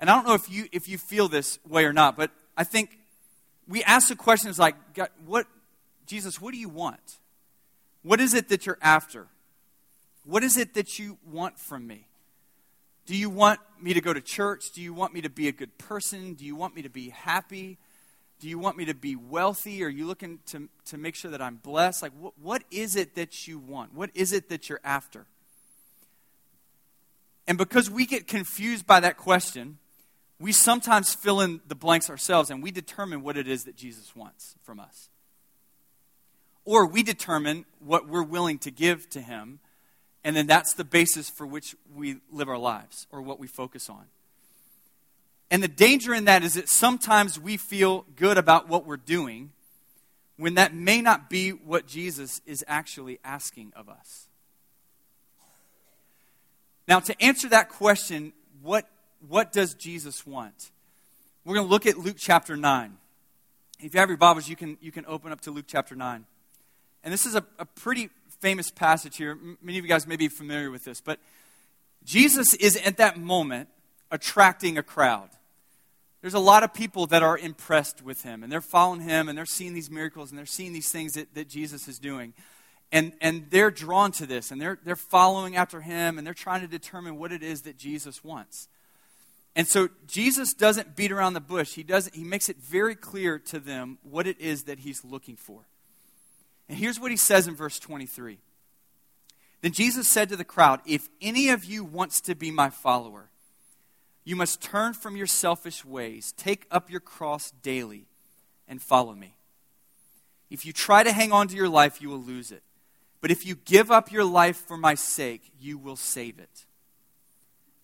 And 0.00 0.08
I 0.08 0.14
don't 0.14 0.26
know 0.26 0.34
if 0.34 0.50
you, 0.50 0.66
if 0.72 0.88
you 0.88 0.98
feel 0.98 1.28
this 1.28 1.58
way 1.66 1.84
or 1.84 1.92
not, 1.92 2.16
but 2.16 2.30
I 2.56 2.64
think 2.64 2.98
we 3.66 3.82
ask 3.82 4.08
the 4.08 4.16
questions 4.16 4.58
like, 4.58 4.76
what, 5.26 5.46
Jesus, 6.06 6.40
what 6.40 6.52
do 6.52 6.58
you 6.58 6.68
want? 6.68 7.18
What 8.02 8.20
is 8.20 8.34
it 8.34 8.48
that 8.48 8.64
you're 8.64 8.78
after? 8.80 9.26
What 10.24 10.44
is 10.44 10.56
it 10.56 10.74
that 10.74 10.98
you 10.98 11.18
want 11.30 11.58
from 11.58 11.86
me? 11.86 12.06
Do 13.06 13.16
you 13.16 13.30
want 13.30 13.60
me 13.80 13.94
to 13.94 14.00
go 14.00 14.12
to 14.12 14.20
church? 14.20 14.72
Do 14.72 14.82
you 14.82 14.92
want 14.92 15.14
me 15.14 15.22
to 15.22 15.30
be 15.30 15.48
a 15.48 15.52
good 15.52 15.76
person? 15.78 16.34
Do 16.34 16.44
you 16.44 16.54
want 16.54 16.76
me 16.76 16.82
to 16.82 16.90
be 16.90 17.08
happy? 17.08 17.78
Do 18.40 18.48
you 18.48 18.58
want 18.58 18.76
me 18.76 18.84
to 18.84 18.94
be 18.94 19.16
wealthy? 19.16 19.82
Are 19.82 19.88
you 19.88 20.06
looking 20.06 20.38
to, 20.46 20.68
to 20.86 20.98
make 20.98 21.14
sure 21.14 21.30
that 21.30 21.42
I'm 21.42 21.56
blessed? 21.56 22.02
Like, 22.02 22.12
what, 22.18 22.34
what 22.40 22.62
is 22.70 22.94
it 22.94 23.14
that 23.16 23.48
you 23.48 23.58
want? 23.58 23.94
What 23.94 24.10
is 24.14 24.32
it 24.32 24.48
that 24.50 24.68
you're 24.68 24.80
after? 24.84 25.26
And 27.48 27.56
because 27.56 27.90
we 27.90 28.04
get 28.04 28.28
confused 28.28 28.86
by 28.86 29.00
that 29.00 29.16
question, 29.16 29.78
we 30.40 30.52
sometimes 30.52 31.14
fill 31.14 31.40
in 31.40 31.60
the 31.66 31.74
blanks 31.74 32.08
ourselves 32.08 32.50
and 32.50 32.62
we 32.62 32.70
determine 32.70 33.22
what 33.22 33.36
it 33.36 33.48
is 33.48 33.64
that 33.64 33.76
Jesus 33.76 34.14
wants 34.14 34.54
from 34.62 34.78
us. 34.78 35.08
Or 36.64 36.86
we 36.86 37.02
determine 37.02 37.64
what 37.80 38.08
we're 38.08 38.22
willing 38.22 38.58
to 38.60 38.70
give 38.70 39.08
to 39.10 39.20
Him 39.20 39.60
and 40.24 40.36
then 40.36 40.46
that's 40.46 40.74
the 40.74 40.84
basis 40.84 41.30
for 41.30 41.46
which 41.46 41.74
we 41.94 42.16
live 42.30 42.48
our 42.48 42.58
lives 42.58 43.06
or 43.10 43.22
what 43.22 43.38
we 43.38 43.46
focus 43.46 43.88
on. 43.88 44.04
And 45.50 45.62
the 45.62 45.68
danger 45.68 46.12
in 46.12 46.26
that 46.26 46.42
is 46.42 46.54
that 46.54 46.68
sometimes 46.68 47.40
we 47.40 47.56
feel 47.56 48.04
good 48.16 48.36
about 48.36 48.68
what 48.68 48.84
we're 48.84 48.98
doing 48.98 49.52
when 50.36 50.54
that 50.54 50.74
may 50.74 51.00
not 51.00 51.30
be 51.30 51.50
what 51.50 51.86
Jesus 51.86 52.40
is 52.46 52.62
actually 52.68 53.18
asking 53.24 53.72
of 53.74 53.88
us. 53.88 54.26
Now, 56.86 57.00
to 57.00 57.22
answer 57.22 57.48
that 57.48 57.70
question, 57.70 58.32
what, 58.62 58.88
what 59.26 59.52
does 59.52 59.74
Jesus 59.74 60.26
want? 60.26 60.70
We're 61.44 61.54
going 61.54 61.66
to 61.66 61.70
look 61.70 61.86
at 61.86 61.98
Luke 61.98 62.16
chapter 62.18 62.56
9. 62.56 62.96
If 63.80 63.94
you 63.94 64.00
have 64.00 64.08
your 64.08 64.18
Bibles, 64.18 64.48
you 64.48 64.56
can, 64.56 64.76
you 64.80 64.92
can 64.92 65.04
open 65.06 65.32
up 65.32 65.40
to 65.42 65.50
Luke 65.50 65.66
chapter 65.66 65.94
9. 65.94 66.24
And 67.04 67.12
this 67.12 67.26
is 67.26 67.34
a, 67.34 67.44
a 67.58 67.64
pretty 67.64 68.10
famous 68.40 68.70
passage 68.70 69.16
here. 69.16 69.36
Many 69.62 69.78
of 69.78 69.84
you 69.84 69.88
guys 69.88 70.06
may 70.06 70.16
be 70.16 70.28
familiar 70.28 70.70
with 70.70 70.84
this, 70.84 71.00
but 71.00 71.18
Jesus 72.04 72.54
is 72.54 72.76
at 72.76 72.96
that 72.98 73.18
moment 73.18 73.68
attracting 74.10 74.78
a 74.78 74.82
crowd. 74.82 75.28
There's 76.20 76.34
a 76.34 76.40
lot 76.40 76.64
of 76.64 76.74
people 76.74 77.06
that 77.06 77.22
are 77.22 77.38
impressed 77.38 78.02
with 78.02 78.22
him, 78.22 78.42
and 78.42 78.50
they're 78.50 78.60
following 78.60 79.00
him, 79.00 79.28
and 79.28 79.38
they're 79.38 79.46
seeing 79.46 79.74
these 79.74 79.90
miracles, 79.90 80.30
and 80.30 80.38
they're 80.38 80.46
seeing 80.46 80.72
these 80.72 80.90
things 80.90 81.12
that, 81.12 81.32
that 81.34 81.48
Jesus 81.48 81.86
is 81.86 81.98
doing. 81.98 82.34
And, 82.90 83.12
and 83.20 83.46
they're 83.50 83.70
drawn 83.70 84.10
to 84.12 84.26
this, 84.26 84.50
and 84.50 84.60
they're, 84.60 84.78
they're 84.84 84.96
following 84.96 85.54
after 85.56 85.80
him, 85.80 86.18
and 86.18 86.26
they're 86.26 86.34
trying 86.34 86.62
to 86.62 86.66
determine 86.66 87.18
what 87.18 87.30
it 87.30 87.42
is 87.42 87.62
that 87.62 87.76
Jesus 87.76 88.24
wants. 88.24 88.68
And 89.56 89.66
so 89.66 89.88
Jesus 90.06 90.54
doesn't 90.54 90.94
beat 90.94 91.10
around 91.10 91.34
the 91.34 91.40
bush. 91.40 91.74
He, 91.74 91.82
doesn't, 91.82 92.14
he 92.14 92.24
makes 92.24 92.48
it 92.48 92.56
very 92.58 92.94
clear 92.94 93.38
to 93.40 93.58
them 93.58 93.98
what 94.02 94.26
it 94.26 94.40
is 94.40 94.64
that 94.64 94.80
he's 94.80 95.04
looking 95.04 95.36
for. 95.36 95.62
And 96.68 96.78
here's 96.78 97.00
what 97.00 97.10
he 97.10 97.16
says 97.16 97.46
in 97.46 97.56
verse 97.56 97.78
23. 97.78 98.38
Then 99.60 99.72
Jesus 99.72 100.08
said 100.08 100.28
to 100.28 100.36
the 100.36 100.44
crowd, 100.44 100.80
If 100.86 101.08
any 101.20 101.48
of 101.48 101.64
you 101.64 101.82
wants 101.82 102.20
to 102.22 102.34
be 102.34 102.50
my 102.50 102.70
follower, 102.70 103.30
you 104.24 104.36
must 104.36 104.60
turn 104.60 104.92
from 104.92 105.16
your 105.16 105.26
selfish 105.26 105.84
ways, 105.84 106.32
take 106.36 106.66
up 106.70 106.90
your 106.90 107.00
cross 107.00 107.50
daily, 107.62 108.06
and 108.68 108.80
follow 108.80 109.14
me. 109.14 109.34
If 110.50 110.64
you 110.64 110.72
try 110.72 111.02
to 111.02 111.12
hang 111.12 111.32
on 111.32 111.48
to 111.48 111.56
your 111.56 111.68
life, 111.68 112.00
you 112.00 112.08
will 112.08 112.22
lose 112.22 112.52
it. 112.52 112.62
But 113.20 113.30
if 113.30 113.44
you 113.44 113.56
give 113.56 113.90
up 113.90 114.12
your 114.12 114.24
life 114.24 114.56
for 114.56 114.76
my 114.76 114.94
sake, 114.94 115.50
you 115.58 115.76
will 115.76 115.96
save 115.96 116.38
it. 116.38 116.66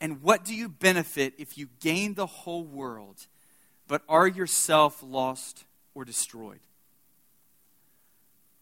And 0.04 0.20
what 0.20 0.44
do 0.44 0.54
you 0.54 0.68
benefit 0.68 1.32
if 1.38 1.56
you 1.56 1.70
gain 1.80 2.12
the 2.12 2.26
whole 2.26 2.62
world, 2.62 3.26
but 3.88 4.02
are 4.06 4.28
yourself 4.28 5.02
lost 5.02 5.64
or 5.94 6.04
destroyed? 6.04 6.60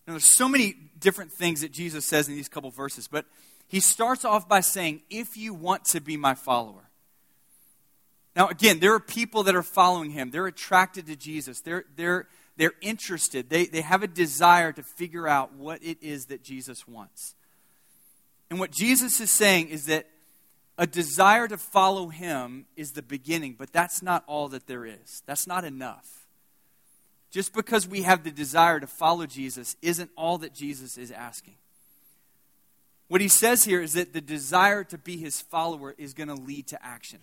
Now, 0.07 0.13
there's 0.13 0.37
so 0.37 0.49
many 0.49 0.77
different 1.01 1.33
things 1.33 1.63
that 1.63 1.73
Jesus 1.73 2.07
says 2.07 2.29
in 2.29 2.37
these 2.37 2.49
couple 2.49 2.71
verses, 2.71 3.09
but 3.09 3.25
he 3.67 3.81
starts 3.81 4.25
off 4.25 4.49
by 4.49 4.61
saying, 4.61 5.03
If 5.11 5.37
you 5.37 5.53
want 5.53 5.85
to 5.87 6.01
be 6.01 6.17
my 6.17 6.35
follower. 6.35 6.89
Now, 8.37 8.47
again, 8.47 8.79
there 8.79 8.95
are 8.95 9.01
people 9.01 9.43
that 9.43 9.57
are 9.57 9.65
following 9.65 10.13
him. 10.13 10.31
They're 10.31 10.47
attracted 10.47 11.09
to 11.09 11.17
Jesus. 11.17 11.61
They're, 11.61 11.87
they're, 11.97 12.29
they're 12.57 12.75
interested. 12.81 13.51
They, 13.51 13.67
they 13.67 13.81
have 13.81 14.05
a 14.05 14.07
desire 14.07 14.71
to 14.71 14.85
figure 14.85 15.27
out 15.27 15.55
what 15.55 15.83
it 15.83 15.99
is 16.01 16.27
that 16.27 16.45
Jesus 16.45 16.87
wants. 16.87 17.35
And 18.49 18.61
what 18.61 18.71
Jesus 18.71 19.19
is 19.19 19.33
saying 19.33 19.71
is 19.71 19.87
that 19.87 20.07
a 20.79 20.87
desire 20.87 21.47
to 21.49 21.59
follow 21.59 22.09
him 22.09 22.67
is 22.77 22.93
the 22.93 23.03
beginning, 23.03 23.57
but 23.59 23.73
that's 23.73 24.03
not 24.03 24.25
all 24.27 24.49
that 24.49 24.67
there 24.67 24.87
is. 24.87 25.23
That's 25.27 25.47
not 25.47 25.65
enough. 25.65 26.27
Just 27.31 27.53
because 27.55 27.87
we 27.87 28.03
have 28.03 28.25
the 28.25 28.31
desire 28.31 28.81
to 28.81 28.87
follow 28.87 29.27
Jesus 29.27 29.77
isn't 29.83 30.11
all 30.17 30.39
that 30.39 30.55
Jesus 30.55 30.99
is 30.99 31.11
asking. 31.11 31.55
What 33.09 33.21
he 33.21 33.29
says 33.29 33.65
here 33.65 33.83
is 33.83 33.93
that 33.93 34.13
the 34.13 34.21
desire 34.21 34.85
to 34.85 34.99
be 34.99 35.19
his 35.19 35.41
follower 35.41 35.95
is 35.99 36.15
going 36.15 36.29
to 36.29 36.35
lead 36.35 36.69
to 36.69 36.85
action. 36.85 37.21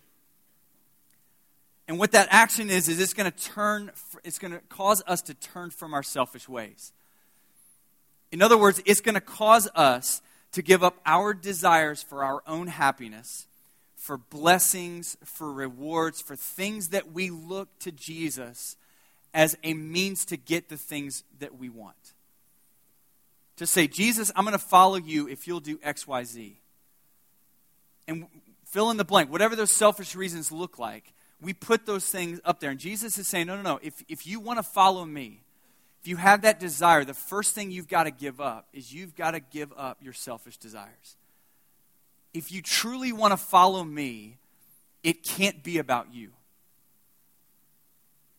And 1.88 1.98
what 1.98 2.12
that 2.12 2.28
action 2.30 2.70
is, 2.70 2.88
is 2.88 3.00
it's 3.00 3.14
going 3.14 3.30
to 3.30 3.36
turn, 3.36 3.90
it's 4.22 4.38
going 4.38 4.52
to 4.52 4.60
cause 4.68 5.02
us 5.08 5.22
to 5.22 5.34
turn 5.34 5.70
from 5.70 5.92
our 5.92 6.04
selfish 6.04 6.48
ways. 6.48 6.92
In 8.30 8.42
other 8.42 8.56
words, 8.56 8.80
it's 8.86 9.00
going 9.00 9.16
to 9.16 9.20
cause 9.20 9.68
us 9.74 10.22
to 10.52 10.62
give 10.62 10.82
up 10.82 10.98
our 11.06 11.34
desires 11.34 12.02
for 12.02 12.24
our 12.24 12.42
own 12.46 12.66
happiness, 12.66 13.46
for 13.96 14.16
blessings, 14.16 15.16
for 15.24 15.52
rewards, 15.52 16.20
for 16.20 16.36
things 16.36 16.88
that 16.88 17.12
we 17.12 17.30
look 17.30 17.68
to 17.80 17.92
Jesus 17.92 18.76
as 19.32 19.56
a 19.62 19.74
means 19.74 20.24
to 20.26 20.36
get 20.36 20.68
the 20.68 20.76
things 20.76 21.22
that 21.38 21.58
we 21.58 21.68
want. 21.68 22.14
To 23.56 23.66
say, 23.66 23.86
Jesus, 23.86 24.32
I'm 24.34 24.44
going 24.44 24.52
to 24.52 24.58
follow 24.58 24.96
you 24.96 25.28
if 25.28 25.46
you'll 25.46 25.60
do 25.60 25.78
X, 25.82 26.06
Y, 26.06 26.24
Z. 26.24 26.56
And 28.08 28.26
fill 28.64 28.90
in 28.90 28.96
the 28.96 29.04
blank, 29.04 29.30
whatever 29.30 29.54
those 29.54 29.70
selfish 29.70 30.16
reasons 30.16 30.50
look 30.50 30.78
like 30.78 31.12
we 31.40 31.54
put 31.54 31.86
those 31.86 32.06
things 32.06 32.40
up 32.44 32.60
there. 32.60 32.70
And 32.70 32.78
Jesus 32.78 33.18
is 33.18 33.26
saying, 33.26 33.46
no, 33.46 33.56
no, 33.56 33.62
no. 33.62 33.80
If, 33.82 34.02
if 34.08 34.26
you 34.26 34.40
want 34.40 34.58
to 34.58 34.62
follow 34.62 35.04
me, 35.04 35.40
if 36.02 36.08
you 36.08 36.16
have 36.16 36.42
that 36.42 36.58
desire, 36.58 37.04
the 37.04 37.14
first 37.14 37.54
thing 37.54 37.70
you've 37.70 37.88
got 37.88 38.04
to 38.04 38.10
give 38.10 38.40
up 38.40 38.68
is 38.72 38.92
you've 38.92 39.14
got 39.14 39.32
to 39.32 39.40
give 39.40 39.72
up 39.76 39.98
your 40.00 40.14
selfish 40.14 40.56
desires. 40.56 41.16
If 42.32 42.50
you 42.50 42.62
truly 42.62 43.12
want 43.12 43.32
to 43.32 43.36
follow 43.36 43.84
me, 43.84 44.38
it 45.02 45.22
can't 45.22 45.62
be 45.62 45.78
about 45.78 46.14
you. 46.14 46.30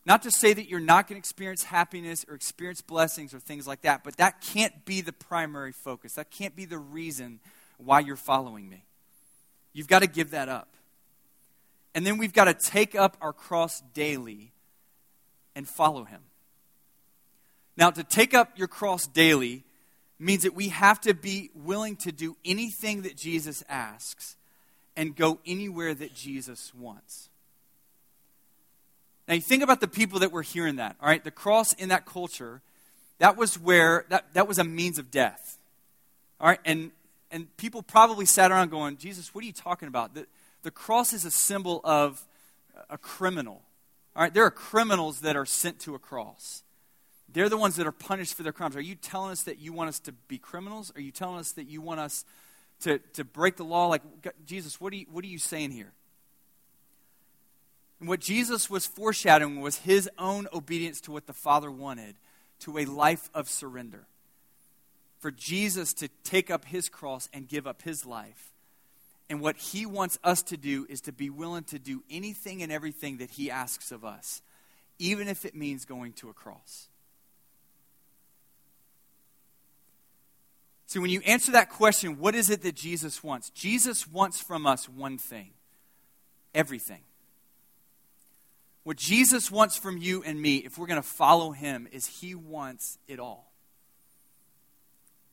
Not 0.04 0.22
to 0.22 0.32
say 0.32 0.52
that 0.52 0.68
you're 0.68 0.80
not 0.80 1.06
going 1.06 1.14
to 1.14 1.18
experience 1.20 1.62
happiness 1.62 2.24
or 2.28 2.34
experience 2.34 2.80
blessings 2.80 3.32
or 3.32 3.38
things 3.38 3.68
like 3.68 3.82
that, 3.82 4.02
but 4.02 4.16
that 4.16 4.40
can't 4.40 4.84
be 4.84 5.00
the 5.00 5.12
primary 5.12 5.72
focus. 5.84 6.14
That 6.14 6.32
can't 6.32 6.56
be 6.56 6.64
the 6.64 6.78
reason 6.78 7.38
why 7.78 8.00
you're 8.00 8.16
following 8.16 8.68
me. 8.68 8.82
You've 9.72 9.86
got 9.86 10.00
to 10.00 10.08
give 10.08 10.32
that 10.32 10.48
up. 10.48 10.68
And 11.94 12.04
then 12.04 12.18
we've 12.18 12.32
got 12.32 12.46
to 12.46 12.54
take 12.54 12.96
up 12.96 13.16
our 13.20 13.32
cross 13.32 13.80
daily 13.94 14.50
and 15.54 15.68
follow 15.68 16.04
him. 16.04 16.22
Now, 17.76 17.90
to 17.90 18.04
take 18.04 18.34
up 18.34 18.58
your 18.58 18.68
cross 18.68 19.06
daily 19.06 19.64
means 20.18 20.42
that 20.42 20.54
we 20.54 20.68
have 20.68 21.00
to 21.02 21.14
be 21.14 21.50
willing 21.54 21.96
to 21.96 22.12
do 22.12 22.36
anything 22.44 23.02
that 23.02 23.16
Jesus 23.16 23.64
asks 23.68 24.36
and 24.96 25.16
go 25.16 25.38
anywhere 25.46 25.94
that 25.94 26.14
Jesus 26.14 26.72
wants. 26.74 27.28
Now, 29.26 29.34
you 29.34 29.40
think 29.40 29.62
about 29.62 29.80
the 29.80 29.88
people 29.88 30.18
that 30.20 30.32
were 30.32 30.42
hearing 30.42 30.76
that, 30.76 30.96
all 31.00 31.08
right? 31.08 31.22
The 31.22 31.30
cross 31.30 31.72
in 31.72 31.88
that 31.88 32.04
culture, 32.04 32.60
that 33.18 33.36
was 33.36 33.58
where, 33.58 34.04
that, 34.10 34.34
that 34.34 34.46
was 34.46 34.58
a 34.58 34.64
means 34.64 34.98
of 34.98 35.10
death, 35.10 35.58
all 36.40 36.48
right? 36.48 36.60
And, 36.64 36.90
and 37.30 37.56
people 37.56 37.82
probably 37.82 38.26
sat 38.26 38.50
around 38.50 38.70
going, 38.70 38.98
Jesus, 38.98 39.34
what 39.34 39.42
are 39.42 39.46
you 39.46 39.52
talking 39.52 39.88
about? 39.88 40.14
The, 40.14 40.26
the 40.62 40.70
cross 40.70 41.12
is 41.12 41.24
a 41.24 41.30
symbol 41.30 41.80
of 41.84 42.22
a 42.90 42.98
criminal. 42.98 43.62
All 44.14 44.22
right, 44.22 44.34
there 44.34 44.44
are 44.44 44.50
criminals 44.50 45.20
that 45.20 45.36
are 45.36 45.46
sent 45.46 45.80
to 45.80 45.94
a 45.94 45.98
cross. 45.98 46.62
They're 47.32 47.48
the 47.48 47.56
ones 47.56 47.76
that 47.76 47.86
are 47.86 47.92
punished 47.92 48.34
for 48.34 48.42
their 48.42 48.52
crimes. 48.52 48.76
Are 48.76 48.80
you 48.80 48.94
telling 48.94 49.30
us 49.30 49.42
that 49.44 49.58
you 49.58 49.72
want 49.72 49.88
us 49.88 50.00
to 50.00 50.12
be 50.28 50.38
criminals? 50.38 50.92
Are 50.94 51.00
you 51.00 51.12
telling 51.12 51.38
us 51.38 51.52
that 51.52 51.68
you 51.68 51.80
want 51.80 52.00
us 52.00 52.24
to, 52.82 52.98
to 53.14 53.24
break 53.24 53.56
the 53.56 53.64
law? 53.64 53.86
Like, 53.86 54.02
Jesus, 54.46 54.80
what 54.80 54.92
are, 54.92 54.96
you, 54.96 55.06
what 55.10 55.24
are 55.24 55.28
you 55.28 55.38
saying 55.38 55.70
here? 55.70 55.92
And 58.00 58.08
what 58.08 58.20
Jesus 58.20 58.68
was 58.68 58.84
foreshadowing 58.84 59.60
was 59.60 59.78
his 59.78 60.10
own 60.18 60.48
obedience 60.52 61.00
to 61.02 61.12
what 61.12 61.26
the 61.26 61.32
Father 61.32 61.70
wanted, 61.70 62.16
to 62.60 62.78
a 62.78 62.84
life 62.84 63.30
of 63.32 63.48
surrender. 63.48 64.06
For 65.20 65.30
Jesus 65.30 65.92
to 65.94 66.08
take 66.24 66.50
up 66.50 66.64
his 66.64 66.88
cross 66.88 67.28
and 67.32 67.48
give 67.48 67.66
up 67.66 67.82
his 67.82 68.04
life 68.04 68.52
and 69.32 69.40
what 69.40 69.56
He 69.56 69.86
wants 69.86 70.18
us 70.22 70.42
to 70.42 70.58
do 70.58 70.86
is 70.90 71.00
to 71.00 71.12
be 71.12 71.30
willing 71.30 71.64
to 71.64 71.78
do 71.78 72.02
anything 72.10 72.62
and 72.62 72.70
everything 72.70 73.16
that 73.16 73.30
He 73.30 73.50
asks 73.50 73.90
of 73.90 74.04
us, 74.04 74.42
even 74.98 75.26
if 75.26 75.46
it 75.46 75.54
means 75.54 75.86
going 75.86 76.12
to 76.14 76.28
a 76.28 76.34
cross. 76.34 76.88
So, 80.92 81.00
when 81.00 81.08
you 81.08 81.22
answer 81.22 81.52
that 81.52 81.70
question, 81.70 82.18
what 82.18 82.34
is 82.34 82.50
it 82.50 82.60
that 82.64 82.74
Jesus 82.74 83.24
wants? 83.24 83.48
Jesus 83.48 84.06
wants 84.06 84.42
from 84.42 84.66
us 84.66 84.90
one 84.90 85.16
thing 85.16 85.52
everything. 86.54 87.00
What 88.84 88.98
Jesus 88.98 89.50
wants 89.50 89.78
from 89.78 89.96
you 89.96 90.22
and 90.22 90.38
me, 90.38 90.56
if 90.56 90.76
we're 90.76 90.86
going 90.86 91.00
to 91.00 91.08
follow 91.08 91.52
Him, 91.52 91.88
is 91.92 92.06
He 92.20 92.34
wants 92.34 92.98
it 93.08 93.18
all. 93.18 93.50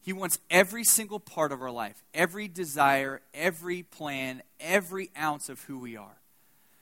He 0.01 0.13
wants 0.13 0.39
every 0.49 0.85
single 0.85 1.19
part 1.19 1.51
of 1.51 1.61
our 1.61 1.71
life, 1.71 2.01
every 2.13 2.47
desire, 2.47 3.19
every 3.33 3.83
plan, 3.83 4.41
every 4.61 5.11
ounce 5.19 5.49
of 5.49 5.61
who 5.63 5.77
we 5.77 5.97
are. 5.97 6.21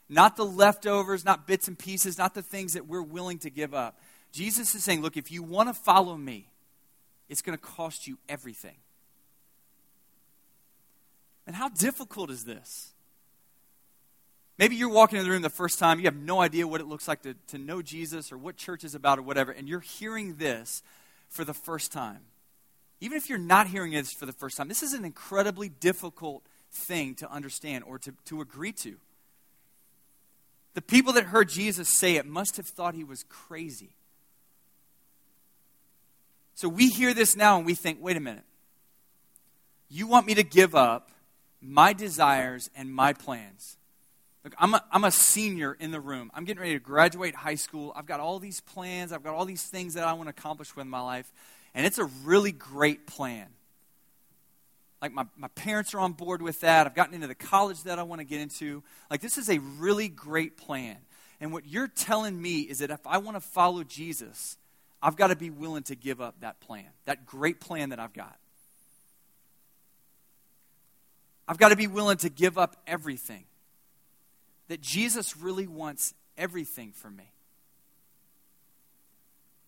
Not 0.08 0.38
the 0.38 0.46
leftovers, 0.46 1.26
not 1.26 1.48
bits 1.48 1.68
and 1.68 1.80
pieces, 1.80 2.20
not 2.20 2.36
the 2.36 2.44
things 2.44 2.74
that 2.74 2.86
we're 2.86 3.02
willing 3.02 3.40
to 3.40 3.50
give 3.50 3.74
up. 3.74 3.98
Jesus 4.32 4.76
is 4.76 4.84
saying, 4.84 5.02
look, 5.02 5.18
if 5.18 5.32
you 5.32 5.42
want 5.42 5.68
to 5.68 5.74
follow 5.74 6.16
me, 6.16 6.52
it's 7.30 7.42
going 7.42 7.58
to 7.58 7.64
cost 7.64 8.08
you 8.08 8.18
everything. 8.28 8.78
And 11.46 11.56
how 11.56 11.70
difficult 11.70 12.30
is 12.30 12.44
this? 12.44 12.94
Maybe 14.58 14.76
you're 14.76 14.90
walking 14.90 15.20
in 15.20 15.24
the 15.24 15.30
room 15.30 15.44
the 15.44 15.50
first 15.50 15.80
time, 15.80 16.00
you 16.00 16.06
have 16.06 16.16
no 16.16 16.42
idea 16.42 16.68
what 16.68 16.82
it 16.82 16.88
looks 16.88 17.08
like 17.08 17.22
to, 17.22 17.36
to 17.48 17.58
know 17.58 17.82
Jesus 17.82 18.32
or 18.32 18.38
what 18.38 18.58
church 18.58 18.84
is 18.84 18.96
about 18.96 19.20
or 19.20 19.22
whatever, 19.22 19.52
and 19.52 19.70
you're 19.70 19.80
hearing 19.80 20.38
this 20.38 20.82
for 21.30 21.44
the 21.46 21.54
first 21.54 21.92
time 21.92 22.22
even 23.00 23.18
if 23.18 23.30
you're 23.30 23.38
not 23.38 23.68
hearing 23.68 23.92
this 23.92 24.12
for 24.12 24.26
the 24.26 24.34
first 24.34 24.58
time, 24.58 24.68
this 24.68 24.84
is 24.84 24.94
an 24.94 25.06
incredibly 25.06 25.70
difficult 25.70 26.44
thing 26.72 27.16
to 27.16 27.32
understand 27.32 27.84
or 27.84 28.00
to, 28.00 28.14
to 28.26 28.42
agree 28.42 28.72
to. 28.72 28.98
The 30.74 30.82
people 30.82 31.14
that 31.14 31.26
heard 31.26 31.50
Jesus 31.50 31.90
say 31.90 32.16
it 32.16 32.26
must 32.26 32.58
have 32.58 32.68
thought 32.68 32.96
he 32.96 33.04
was 33.04 33.24
crazy. 33.30 33.96
So 36.58 36.68
we 36.68 36.90
hear 36.90 37.14
this 37.14 37.36
now 37.36 37.58
and 37.58 37.68
we 37.68 37.76
think, 37.76 38.00
wait 38.02 38.18
a 38.18 38.20
minute. 38.20 38.44
You 39.90 40.08
want 40.08 40.26
me 40.26 40.34
to 40.34 40.44
give 40.44 40.74
up 40.74 41.12
my 41.62 41.94
desires 41.94 42.72
and 42.76 42.92
my 42.92 43.14
plans. 43.14 43.78
Look, 44.44 44.56
I'm 44.58 44.74
a, 44.74 44.84
I'm 44.92 45.04
a 45.04 45.12
senior 45.12 45.78
in 45.80 45.92
the 45.92 46.00
room. 46.00 46.32
I'm 46.34 46.46
getting 46.46 46.60
ready 46.60 46.74
to 46.74 46.80
graduate 46.80 47.36
high 47.36 47.56
school. 47.56 47.94
I've 47.96 48.08
got 48.08 48.20
all 48.20 48.40
these 48.40 48.60
plans. 48.60 49.12
I've 49.12 49.24
got 49.24 49.36
all 49.36 49.46
these 49.46 49.62
things 49.62 49.94
that 49.94 50.04
I 50.04 50.14
want 50.14 50.30
to 50.30 50.32
accomplish 50.32 50.76
with 50.76 50.88
my 50.88 51.00
life. 51.00 51.32
And 51.76 51.86
it's 51.86 52.00
a 52.00 52.06
really 52.24 52.54
great 52.54 53.06
plan. 53.06 53.46
Like, 55.00 55.12
my, 55.12 55.28
my 55.38 55.50
parents 55.50 55.94
are 55.94 56.00
on 56.00 56.14
board 56.14 56.42
with 56.42 56.62
that. 56.62 56.88
I've 56.88 56.96
gotten 56.96 57.14
into 57.14 57.28
the 57.28 57.36
college 57.36 57.84
that 57.84 58.00
I 58.00 58.04
want 58.04 58.20
to 58.20 58.26
get 58.26 58.42
into. 58.42 58.82
Like, 59.12 59.22
this 59.22 59.38
is 59.38 59.48
a 59.48 59.60
really 59.60 60.10
great 60.10 60.58
plan. 60.58 60.98
And 61.40 61.54
what 61.54 61.68
you're 61.68 61.88
telling 61.88 62.42
me 62.42 62.62
is 62.62 62.80
that 62.80 62.90
if 62.90 63.06
I 63.06 63.20
want 63.20 63.38
to 63.38 63.42
follow 63.42 63.84
Jesus, 63.84 64.58
I've 65.02 65.16
got 65.16 65.28
to 65.28 65.36
be 65.36 65.50
willing 65.50 65.84
to 65.84 65.96
give 65.96 66.22
up 66.22 66.36
that 66.42 66.60
plan, 66.60 66.88
that 67.06 67.26
great 67.26 67.60
plan 67.60 67.90
that 67.90 68.00
I've 68.00 68.14
got. 68.14 68.38
I've 71.48 71.58
got 71.58 71.70
to 71.70 71.76
be 71.76 71.88
willing 71.88 72.18
to 72.18 72.30
give 72.30 72.58
up 72.58 72.76
everything. 72.86 73.46
That 74.68 74.82
Jesus 74.82 75.38
really 75.38 75.66
wants 75.66 76.14
everything 76.38 76.92
from 76.92 77.16
me. 77.16 77.32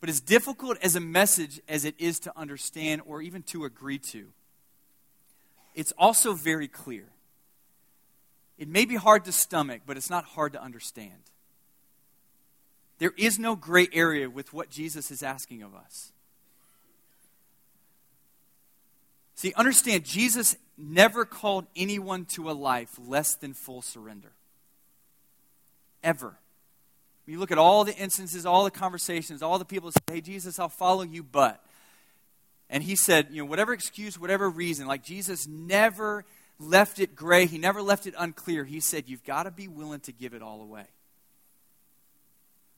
But 0.01 0.09
as 0.09 0.19
difficult 0.19 0.77
as 0.81 0.95
a 0.95 0.99
message 0.99 1.61
as 1.67 1.85
it 1.85 1.95
is 1.97 2.19
to 2.21 2.37
understand 2.37 3.01
or 3.05 3.21
even 3.21 3.43
to 3.43 3.65
agree 3.65 3.99
to, 3.99 4.27
it's 5.75 5.93
also 5.97 6.33
very 6.33 6.67
clear. 6.67 7.05
It 8.57 8.67
may 8.67 8.85
be 8.85 8.95
hard 8.95 9.25
to 9.25 9.31
stomach, 9.31 9.81
but 9.85 9.95
it's 9.95 10.09
not 10.09 10.25
hard 10.25 10.53
to 10.53 10.61
understand. 10.61 11.23
There 12.99 13.13
is 13.17 13.39
no 13.39 13.55
gray 13.55 13.87
area 13.91 14.29
with 14.29 14.53
what 14.53 14.69
Jesus 14.69 15.09
is 15.09 15.23
asking 15.23 15.63
of 15.63 15.73
us. 15.73 16.11
See, 19.35 19.53
understand, 19.55 20.03
Jesus 20.03 20.57
never 20.77 21.23
called 21.23 21.65
anyone 21.75 22.25
to 22.25 22.49
a 22.49 22.51
life 22.51 22.99
less 22.99 23.35
than 23.35 23.53
full 23.53 23.81
surrender. 23.81 24.31
Ever. 26.03 26.37
You 27.25 27.39
look 27.39 27.51
at 27.51 27.57
all 27.57 27.83
the 27.83 27.95
instances, 27.95 28.45
all 28.45 28.63
the 28.63 28.71
conversations, 28.71 29.41
all 29.41 29.59
the 29.59 29.65
people 29.65 29.91
that 29.91 29.99
say, 30.09 30.15
Hey, 30.15 30.21
Jesus, 30.21 30.59
I'll 30.59 30.67
follow 30.67 31.03
you, 31.03 31.23
but. 31.23 31.63
And 32.69 32.83
he 32.83 32.95
said, 32.95 33.27
you 33.31 33.41
know, 33.41 33.49
whatever 33.49 33.73
excuse, 33.73 34.19
whatever 34.19 34.49
reason, 34.49 34.87
like 34.87 35.03
Jesus 35.03 35.47
never 35.47 36.25
left 36.59 36.99
it 36.99 37.15
gray, 37.15 37.45
he 37.45 37.57
never 37.57 37.81
left 37.81 38.07
it 38.07 38.13
unclear. 38.17 38.63
He 38.63 38.79
said, 38.79 39.05
You've 39.07 39.23
got 39.23 39.43
to 39.43 39.51
be 39.51 39.67
willing 39.67 40.01
to 40.01 40.11
give 40.11 40.33
it 40.33 40.41
all 40.41 40.61
away. 40.61 40.85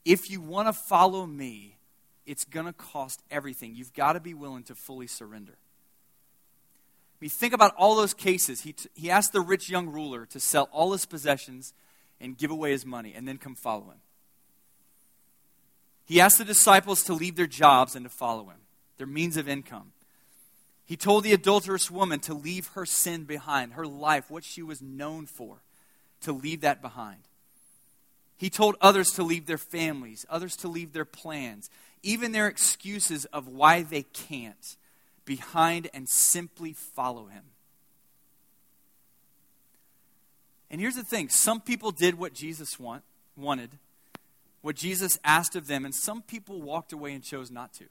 If 0.05 0.29
you 0.29 0.41
want 0.41 0.67
to 0.67 0.73
follow 0.73 1.25
me, 1.25 1.77
it's 2.25 2.45
going 2.45 2.65
to 2.65 2.73
cost 2.73 3.21
everything. 3.29 3.75
You've 3.75 3.93
got 3.93 4.13
to 4.13 4.19
be 4.19 4.33
willing 4.33 4.63
to 4.63 4.75
fully 4.75 5.07
surrender. 5.07 5.53
I 5.53 7.17
mean, 7.19 7.29
think 7.29 7.53
about 7.53 7.75
all 7.75 7.95
those 7.95 8.13
cases. 8.13 8.61
He, 8.61 8.73
t- 8.73 8.89
he 8.95 9.11
asked 9.11 9.31
the 9.31 9.41
rich 9.41 9.69
young 9.69 9.89
ruler 9.89 10.25
to 10.27 10.39
sell 10.39 10.69
all 10.71 10.91
his 10.91 11.05
possessions 11.05 11.73
and 12.19 12.37
give 12.37 12.49
away 12.51 12.71
his 12.71 12.85
money 12.85 13.13
and 13.15 13.27
then 13.27 13.37
come 13.37 13.55
follow 13.55 13.85
him. 13.85 14.01
He 16.05 16.19
asked 16.19 16.39
the 16.39 16.45
disciples 16.45 17.03
to 17.03 17.13
leave 17.13 17.35
their 17.35 17.47
jobs 17.47 17.95
and 17.95 18.05
to 18.05 18.09
follow 18.09 18.45
him, 18.45 18.59
their 18.97 19.07
means 19.07 19.37
of 19.37 19.47
income. 19.47 19.93
He 20.85 20.97
told 20.97 21.23
the 21.23 21.33
adulterous 21.33 21.89
woman 21.89 22.19
to 22.21 22.33
leave 22.33 22.67
her 22.69 22.85
sin 22.85 23.23
behind, 23.23 23.73
her 23.73 23.87
life, 23.87 24.29
what 24.29 24.43
she 24.43 24.61
was 24.61 24.81
known 24.81 25.25
for, 25.25 25.59
to 26.21 26.33
leave 26.33 26.61
that 26.61 26.81
behind. 26.81 27.21
He 28.41 28.49
told 28.49 28.75
others 28.81 29.11
to 29.11 29.23
leave 29.23 29.45
their 29.45 29.59
families, 29.59 30.25
others 30.27 30.55
to 30.57 30.67
leave 30.67 30.93
their 30.93 31.05
plans, 31.05 31.69
even 32.01 32.31
their 32.31 32.47
excuses 32.47 33.25
of 33.25 33.47
why 33.47 33.83
they 33.83 34.01
can't 34.01 34.77
behind 35.25 35.91
and 35.93 36.09
simply 36.09 36.73
follow 36.73 37.27
him. 37.27 37.43
And 40.71 40.81
here's 40.81 40.95
the 40.95 41.03
thing 41.03 41.29
some 41.29 41.61
people 41.61 41.91
did 41.91 42.17
what 42.17 42.33
Jesus 42.33 42.79
want, 42.79 43.03
wanted, 43.37 43.69
what 44.63 44.75
Jesus 44.75 45.19
asked 45.23 45.55
of 45.55 45.67
them, 45.67 45.85
and 45.85 45.93
some 45.93 46.23
people 46.23 46.63
walked 46.63 46.93
away 46.93 47.13
and 47.13 47.23
chose 47.23 47.51
not 47.51 47.71
to. 47.75 47.85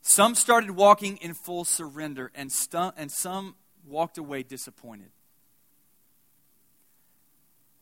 Some 0.00 0.34
started 0.34 0.70
walking 0.70 1.18
in 1.18 1.34
full 1.34 1.66
surrender, 1.66 2.30
and, 2.34 2.50
stu- 2.50 2.92
and 2.96 3.12
some 3.12 3.54
walked 3.86 4.16
away 4.16 4.42
disappointed. 4.44 5.10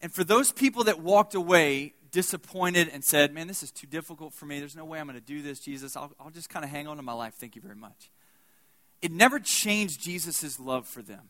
And 0.02 0.12
for 0.12 0.24
those 0.24 0.52
people 0.52 0.84
that 0.84 1.00
walked 1.00 1.34
away 1.34 1.94
disappointed 2.10 2.90
and 2.92 3.04
said, 3.04 3.32
Man, 3.32 3.46
this 3.46 3.62
is 3.62 3.70
too 3.70 3.86
difficult 3.86 4.34
for 4.34 4.46
me. 4.46 4.58
There's 4.58 4.76
no 4.76 4.84
way 4.84 5.00
I'm 5.00 5.06
going 5.06 5.18
to 5.18 5.24
do 5.24 5.42
this, 5.42 5.60
Jesus. 5.60 5.96
I'll, 5.96 6.12
I'll 6.20 6.30
just 6.30 6.50
kind 6.50 6.64
of 6.64 6.70
hang 6.70 6.86
on 6.86 6.96
to 6.98 7.02
my 7.02 7.14
life. 7.14 7.34
Thank 7.34 7.56
you 7.56 7.62
very 7.62 7.76
much. 7.76 8.10
It 9.00 9.10
never 9.10 9.38
changed 9.40 10.00
Jesus' 10.02 10.60
love 10.60 10.86
for 10.86 11.02
them. 11.02 11.28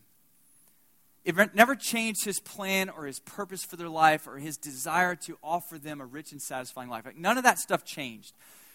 It 1.25 1.55
never 1.55 1.75
changed 1.75 2.25
his 2.25 2.39
plan 2.41 2.89
or 2.89 3.05
his 3.05 3.19
purpose 3.19 3.63
for 3.63 3.77
their 3.77 3.89
life 3.89 4.27
or 4.27 4.37
his 4.37 4.57
desire 4.57 5.15
to 5.15 5.37
offer 5.41 5.79
them 5.79 6.01
a 6.01 6.05
rich 6.05 6.33
and 6.33 6.41
satisfying 6.41 6.89
life. 6.89 7.05
Like, 7.05 7.17
none 7.17 7.37
of 7.37 7.45
that 7.45 7.59
stuff 7.59 7.85
changed. 7.85 8.33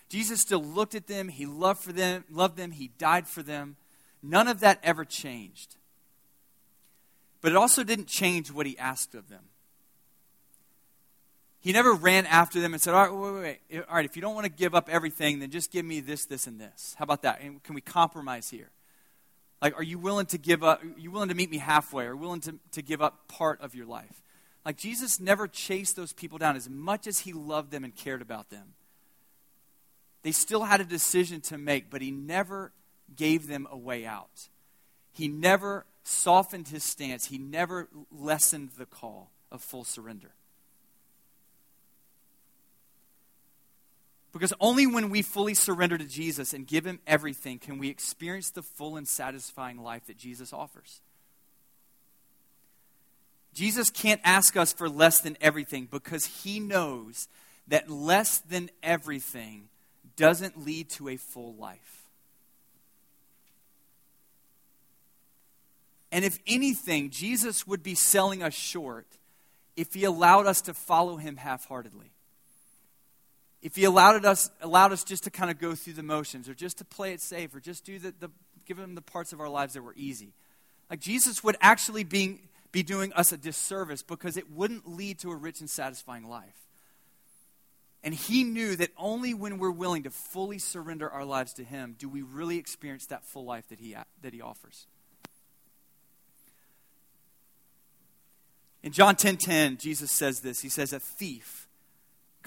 Jesus 0.09 0.40
still 0.40 0.64
looked 0.64 0.95
at 0.95 1.07
them, 1.07 1.28
he 1.28 1.45
loved 1.45 1.83
for 1.83 1.93
them, 1.93 2.25
loved 2.31 2.57
them, 2.57 2.71
he 2.71 2.90
died 2.97 3.26
for 3.26 3.43
them. 3.43 3.76
None 4.23 4.49
of 4.49 4.61
that 4.61 4.81
ever 4.83 5.05
changed. 5.05 5.76
But 7.43 7.52
it 7.52 7.57
also 7.57 7.85
didn't 7.85 8.09
change 8.09 8.50
what 8.50 8.64
he 8.64 8.78
asked 8.78 9.14
of 9.14 9.28
them. 9.28 9.45
He 11.61 11.73
never 11.73 11.93
ran 11.93 12.27
after 12.27 12.61
them 12.61 12.73
and 12.73 12.81
said, 12.81 12.95
All 12.95 13.03
right, 13.03 13.12
wait, 13.12 13.33
wait, 13.33 13.61
wait. 13.71 13.85
All 13.88 13.97
right, 13.97 14.05
if 14.05 14.17
you 14.17 14.23
don't 14.23 14.35
want 14.35 14.47
to 14.47 14.53
give 14.53 14.75
up 14.75 14.88
everything, 14.88 15.41
then 15.41 15.50
just 15.50 15.73
give 15.73 15.85
me 15.85 16.00
this, 16.00 16.25
this, 16.25 16.47
and 16.47 16.61
this. 16.61 16.95
How 16.99 17.03
about 17.03 17.23
that? 17.23 17.41
And 17.41 17.62
can 17.62 17.75
we 17.75 17.81
compromise 17.81 18.51
here? 18.51 18.71
Like, 19.61 19.77
are 19.77 19.83
you 19.83 19.99
willing 19.99 20.27
to 20.27 20.38
give 20.38 20.62
up? 20.62 20.83
Are 20.83 21.01
you 21.01 21.11
willing 21.11 21.31
to 21.31 21.35
meet 21.35 21.51
me 21.51 21.59
halfway? 21.59 22.05
Are 22.07 22.12
you 22.12 22.16
willing 22.16 22.40
to, 22.42 22.55
to 22.73 22.83
give 22.83 23.03
up 23.03 23.27
part 23.27 23.61
of 23.61 23.75
your 23.75 23.87
life? 23.87 24.23
Like, 24.64 24.77
Jesus 24.77 25.18
never 25.18 25.49
chased 25.49 25.97
those 25.97 26.12
people 26.12 26.38
down 26.38 26.55
as 26.55 26.68
much 26.68 27.07
as 27.07 27.21
he 27.21 27.33
loved 27.33 27.73
them 27.73 27.83
and 27.85 27.94
cared 27.94 28.23
about 28.23 28.51
them. 28.51 28.75
They 30.23 30.33
still 30.33 30.64
had 30.64 30.81
a 30.81 30.85
decision 30.85 31.40
to 31.42 31.59
make, 31.59 31.90
but 31.90 32.03
he 32.03 32.11
never 32.11 32.73
gave 33.16 33.49
them 33.49 33.66
a 33.71 33.77
way 33.77 34.05
out. 34.05 34.49
He 35.12 35.27
never 35.27 35.87
softened 36.05 36.68
his 36.68 36.85
stance, 36.85 37.27
he 37.27 37.38
never 37.38 37.88
lessened 38.11 38.71
the 38.79 38.87
call 38.87 39.31
of 39.51 39.62
full 39.62 39.85
surrender. 39.85 40.33
Because 44.38 44.53
only 44.61 44.87
when 44.87 45.11
we 45.11 45.22
fully 45.22 45.55
surrender 45.55 45.98
to 45.98 46.05
Jesus 46.05 46.55
and 46.55 46.64
give 46.64 46.87
Him 46.87 47.01
everything 47.09 47.59
can 47.59 47.77
we 47.77 47.88
experience 47.88 48.51
the 48.51 48.62
full 48.62 48.96
and 48.96 49.09
satisfying 49.09 49.83
life 49.83 50.07
that 50.07 50.16
Jesus 50.16 50.53
offers. 50.53 51.01
Jesus 53.53 53.90
can't 53.90 54.20
ask 54.22 54.57
us 54.57 54.72
for 54.72 54.88
less 54.88 55.18
than 55.18 55.37
everything 55.40 55.88
because 55.90 56.24
He 56.24 56.61
knows 56.61 57.27
that 57.66 57.90
less 57.90 58.38
than 58.38 58.70
everything 58.81 59.70
doesn't 60.14 60.64
lead 60.64 60.88
to 60.90 61.09
a 61.09 61.16
full 61.16 61.55
life. 61.55 62.05
And 66.12 66.24
if 66.24 66.38
anything, 66.46 67.11
Jesus 67.11 67.66
would 67.66 67.83
be 67.83 67.96
selling 67.96 68.44
us 68.44 68.55
short 68.55 69.09
if 69.77 69.94
He 69.94 70.05
allowed 70.05 70.46
us 70.46 70.61
to 70.61 70.74
follow 70.74 71.16
Him 71.16 71.38
half 71.38 71.66
heartedly 71.66 72.12
if 73.62 73.77
he 73.77 73.85
allowed 73.85 74.25
us, 74.25 74.51
allowed 74.61 74.92
us 74.92 75.03
just 75.03 75.25
to 75.25 75.31
kind 75.31 75.51
of 75.51 75.59
go 75.59 75.75
through 75.75 75.94
the 75.94 76.03
motions 76.03 76.49
or 76.49 76.55
just 76.55 76.79
to 76.79 76.85
play 76.85 77.12
it 77.12 77.21
safe 77.21 77.55
or 77.55 77.61
just 77.61 77.85
do 77.85 77.99
the, 77.99 78.14
the 78.18 78.31
give 78.66 78.79
him 78.79 78.94
the 78.94 79.03
parts 79.03 79.33
of 79.33 79.40
our 79.40 79.49
lives 79.49 79.75
that 79.75 79.83
were 79.83 79.94
easy. 79.97 80.33
Like 80.90 81.01
Jesus 81.01 81.42
would 81.42 81.57
actually 81.61 82.05
be, 82.05 82.42
be 82.71 82.83
doing 82.83 83.12
us 83.14 83.33
a 83.33 83.37
disservice 83.37 84.03
because 84.03 84.37
it 84.37 84.51
wouldn't 84.51 84.88
lead 84.88 85.18
to 85.21 85.31
a 85.31 85.37
rich 85.37 85.61
and 85.61 85.68
satisfying 85.68 86.29
life. 86.29 86.68
And 88.05 88.14
he 88.14 88.44
knew 88.44 88.77
that 88.77 88.90
only 88.97 89.35
when 89.35 89.59
we're 89.59 89.71
willing 89.71 90.05
to 90.05 90.11
fully 90.11 90.59
surrender 90.59 91.11
our 91.11 91.25
lives 91.25 91.53
to 91.55 91.64
him 91.64 91.97
do 91.99 92.09
we 92.09 92.23
really 92.23 92.59
experience 92.59 93.07
that 93.07 93.25
full 93.25 93.44
life 93.44 93.68
that 93.71 93.81
he, 93.81 93.97
that 94.23 94.33
he 94.33 94.40
offers. 94.40 94.87
In 98.83 98.92
John 98.92 99.16
10:10, 99.16 99.21
10, 99.21 99.37
10, 99.38 99.77
Jesus 99.79 100.12
says 100.12 100.40
this. 100.40 100.61
He 100.61 100.68
says, 100.68 100.92
"A 100.92 101.01
thief 101.01 101.67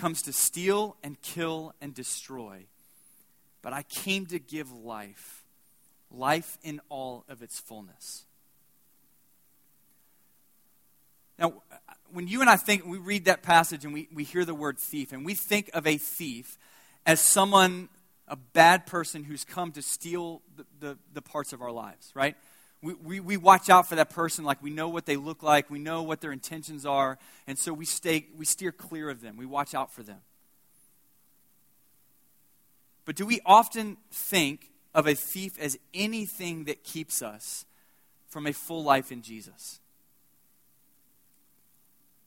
comes 0.02 0.24
to 0.24 0.34
steal 0.34 0.98
and 1.04 1.22
kill 1.22 1.76
and 1.80 1.94
destroy. 1.94 2.66
But 3.62 3.72
I 3.72 3.84
came 3.84 4.26
to 4.28 4.40
give 4.40 4.72
life, 4.72 5.44
life 6.10 6.58
in 6.64 6.82
all 6.90 7.24
of 7.30 7.44
its 7.44 7.60
fullness. 7.60 8.26
Now, 11.38 11.62
when 12.12 12.28
you 12.28 12.42
and 12.42 12.50
I 12.50 12.56
think, 12.56 12.84
we 12.84 12.98
read 12.98 13.26
that 13.26 13.44
passage 13.44 13.86
and 13.86 13.94
we, 13.94 14.08
we 14.12 14.24
hear 14.24 14.44
the 14.44 14.56
word 14.56 14.80
thief, 14.80 15.12
and 15.12 15.24
we 15.24 15.36
think 15.36 15.70
of 15.76 15.86
a 15.86 15.98
thief 16.00 16.58
as 17.06 17.22
someone, 17.22 17.88
a 18.28 18.36
bad 18.36 18.88
person 18.88 19.24
who's 19.24 19.44
come 19.46 19.72
to 19.74 19.84
steal 19.84 20.42
the, 20.58 20.66
the, 20.80 20.98
the 21.14 21.22
parts 21.22 21.54
of 21.54 21.62
our 21.62 21.72
lives, 21.72 22.12
right? 22.16 22.36
We, 22.82 22.94
we, 22.96 23.20
we 23.20 23.38
watch 23.38 23.70
out 23.70 23.88
for 23.88 23.96
that 23.96 24.10
person 24.10 24.44
like 24.44 24.62
we 24.62 24.72
know 24.72 24.90
what 24.90 25.06
they 25.06 25.16
look 25.16 25.44
like, 25.44 25.70
we 25.70 25.80
know 25.80 26.02
what 26.02 26.22
their 26.22 26.32
intentions 26.32 26.86
are, 26.86 27.20
and 27.46 27.58
so 27.58 27.74
we, 27.74 27.86
stay, 27.86 28.26
we 28.38 28.46
steer 28.46 28.72
clear 28.72 29.10
of 29.10 29.22
them. 29.22 29.38
We 29.38 29.46
watch 29.46 29.76
out 29.76 29.94
for 29.94 30.02
them. 30.02 30.20
But 33.06 33.16
do 33.16 33.26
we 33.26 33.40
often 33.46 33.98
think 34.12 34.70
of 34.94 35.08
a 35.08 35.14
thief 35.14 35.60
as 35.60 35.78
anything 35.94 36.66
that 36.66 36.84
keeps 36.84 37.22
us 37.22 37.66
from 38.30 38.48
a 38.48 38.54
full 38.54 38.84
life 38.84 39.12
in 39.12 39.22
Jesus? 39.22 39.80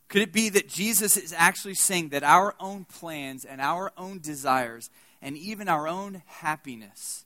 Could 0.09 0.23
it 0.23 0.33
be 0.33 0.49
that 0.51 0.69
Jesus 0.69 1.17
is 1.17 1.33
actually 1.37 1.75
saying 1.75 2.11
that 2.11 2.23
our 2.23 2.55
own 2.61 2.85
plans 2.85 3.45
and 3.45 3.61
our 3.61 3.91
own 3.97 4.21
desires 4.21 4.91
and 5.21 5.37
even 5.37 5.69
our 5.69 5.89
own 5.89 6.23
happiness 6.27 7.25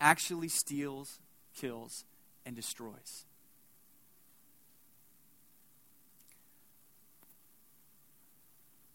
actually 0.00 0.48
steals, 0.48 1.18
kills, 1.56 2.04
and 2.44 2.56
destroys. 2.56 3.24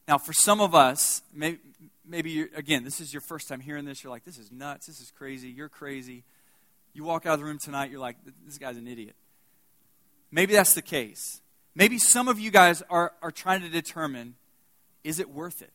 Now, 0.07 0.17
for 0.17 0.33
some 0.33 0.61
of 0.61 0.75
us, 0.75 1.23
maybe, 1.33 1.59
maybe 2.05 2.41
again, 2.55 2.83
this 2.83 3.01
is 3.01 3.11
your 3.11 3.21
first 3.21 3.47
time 3.47 3.59
hearing 3.59 3.85
this. 3.85 4.03
You're 4.03 4.11
like, 4.11 4.23
this 4.23 4.37
is 4.37 4.51
nuts. 4.51 4.85
This 4.85 4.99
is 4.99 5.11
crazy. 5.11 5.49
You're 5.49 5.69
crazy. 5.69 6.23
You 6.93 7.03
walk 7.03 7.25
out 7.25 7.33
of 7.33 7.39
the 7.39 7.45
room 7.45 7.59
tonight, 7.61 7.91
you're 7.91 7.99
like, 7.99 8.15
this 8.45 8.57
guy's 8.57 8.77
an 8.77 8.87
idiot. 8.87 9.15
Maybe 10.31 10.53
that's 10.53 10.73
the 10.73 10.81
case. 10.81 11.41
Maybe 11.75 11.97
some 11.97 12.29
of 12.29 12.39
you 12.39 12.51
guys 12.51 12.81
are, 12.89 13.11
are 13.21 13.31
trying 13.31 13.61
to 13.61 13.69
determine 13.69 14.35
is 15.03 15.19
it 15.19 15.29
worth 15.29 15.61
it? 15.61 15.71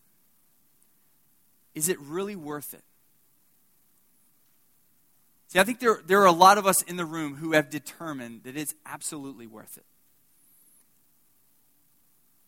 Is 1.75 1.89
it 1.89 2.01
really 2.01 2.35
worth 2.35 2.75
it? 2.75 2.83
See, 5.51 5.59
I 5.59 5.65
think 5.65 5.81
there, 5.81 6.01
there 6.07 6.21
are 6.23 6.27
a 6.27 6.33
lot 6.33 6.59
of 6.59 6.67
us 6.67 6.81
in 6.83 6.97
the 6.97 7.05
room 7.05 7.35
who 7.35 7.53
have 7.53 7.71
determined 7.71 8.45
that 8.45 8.57
it's 8.57 8.73
absolutely 8.87 9.49
worth 9.49 9.77
it. 9.77 9.85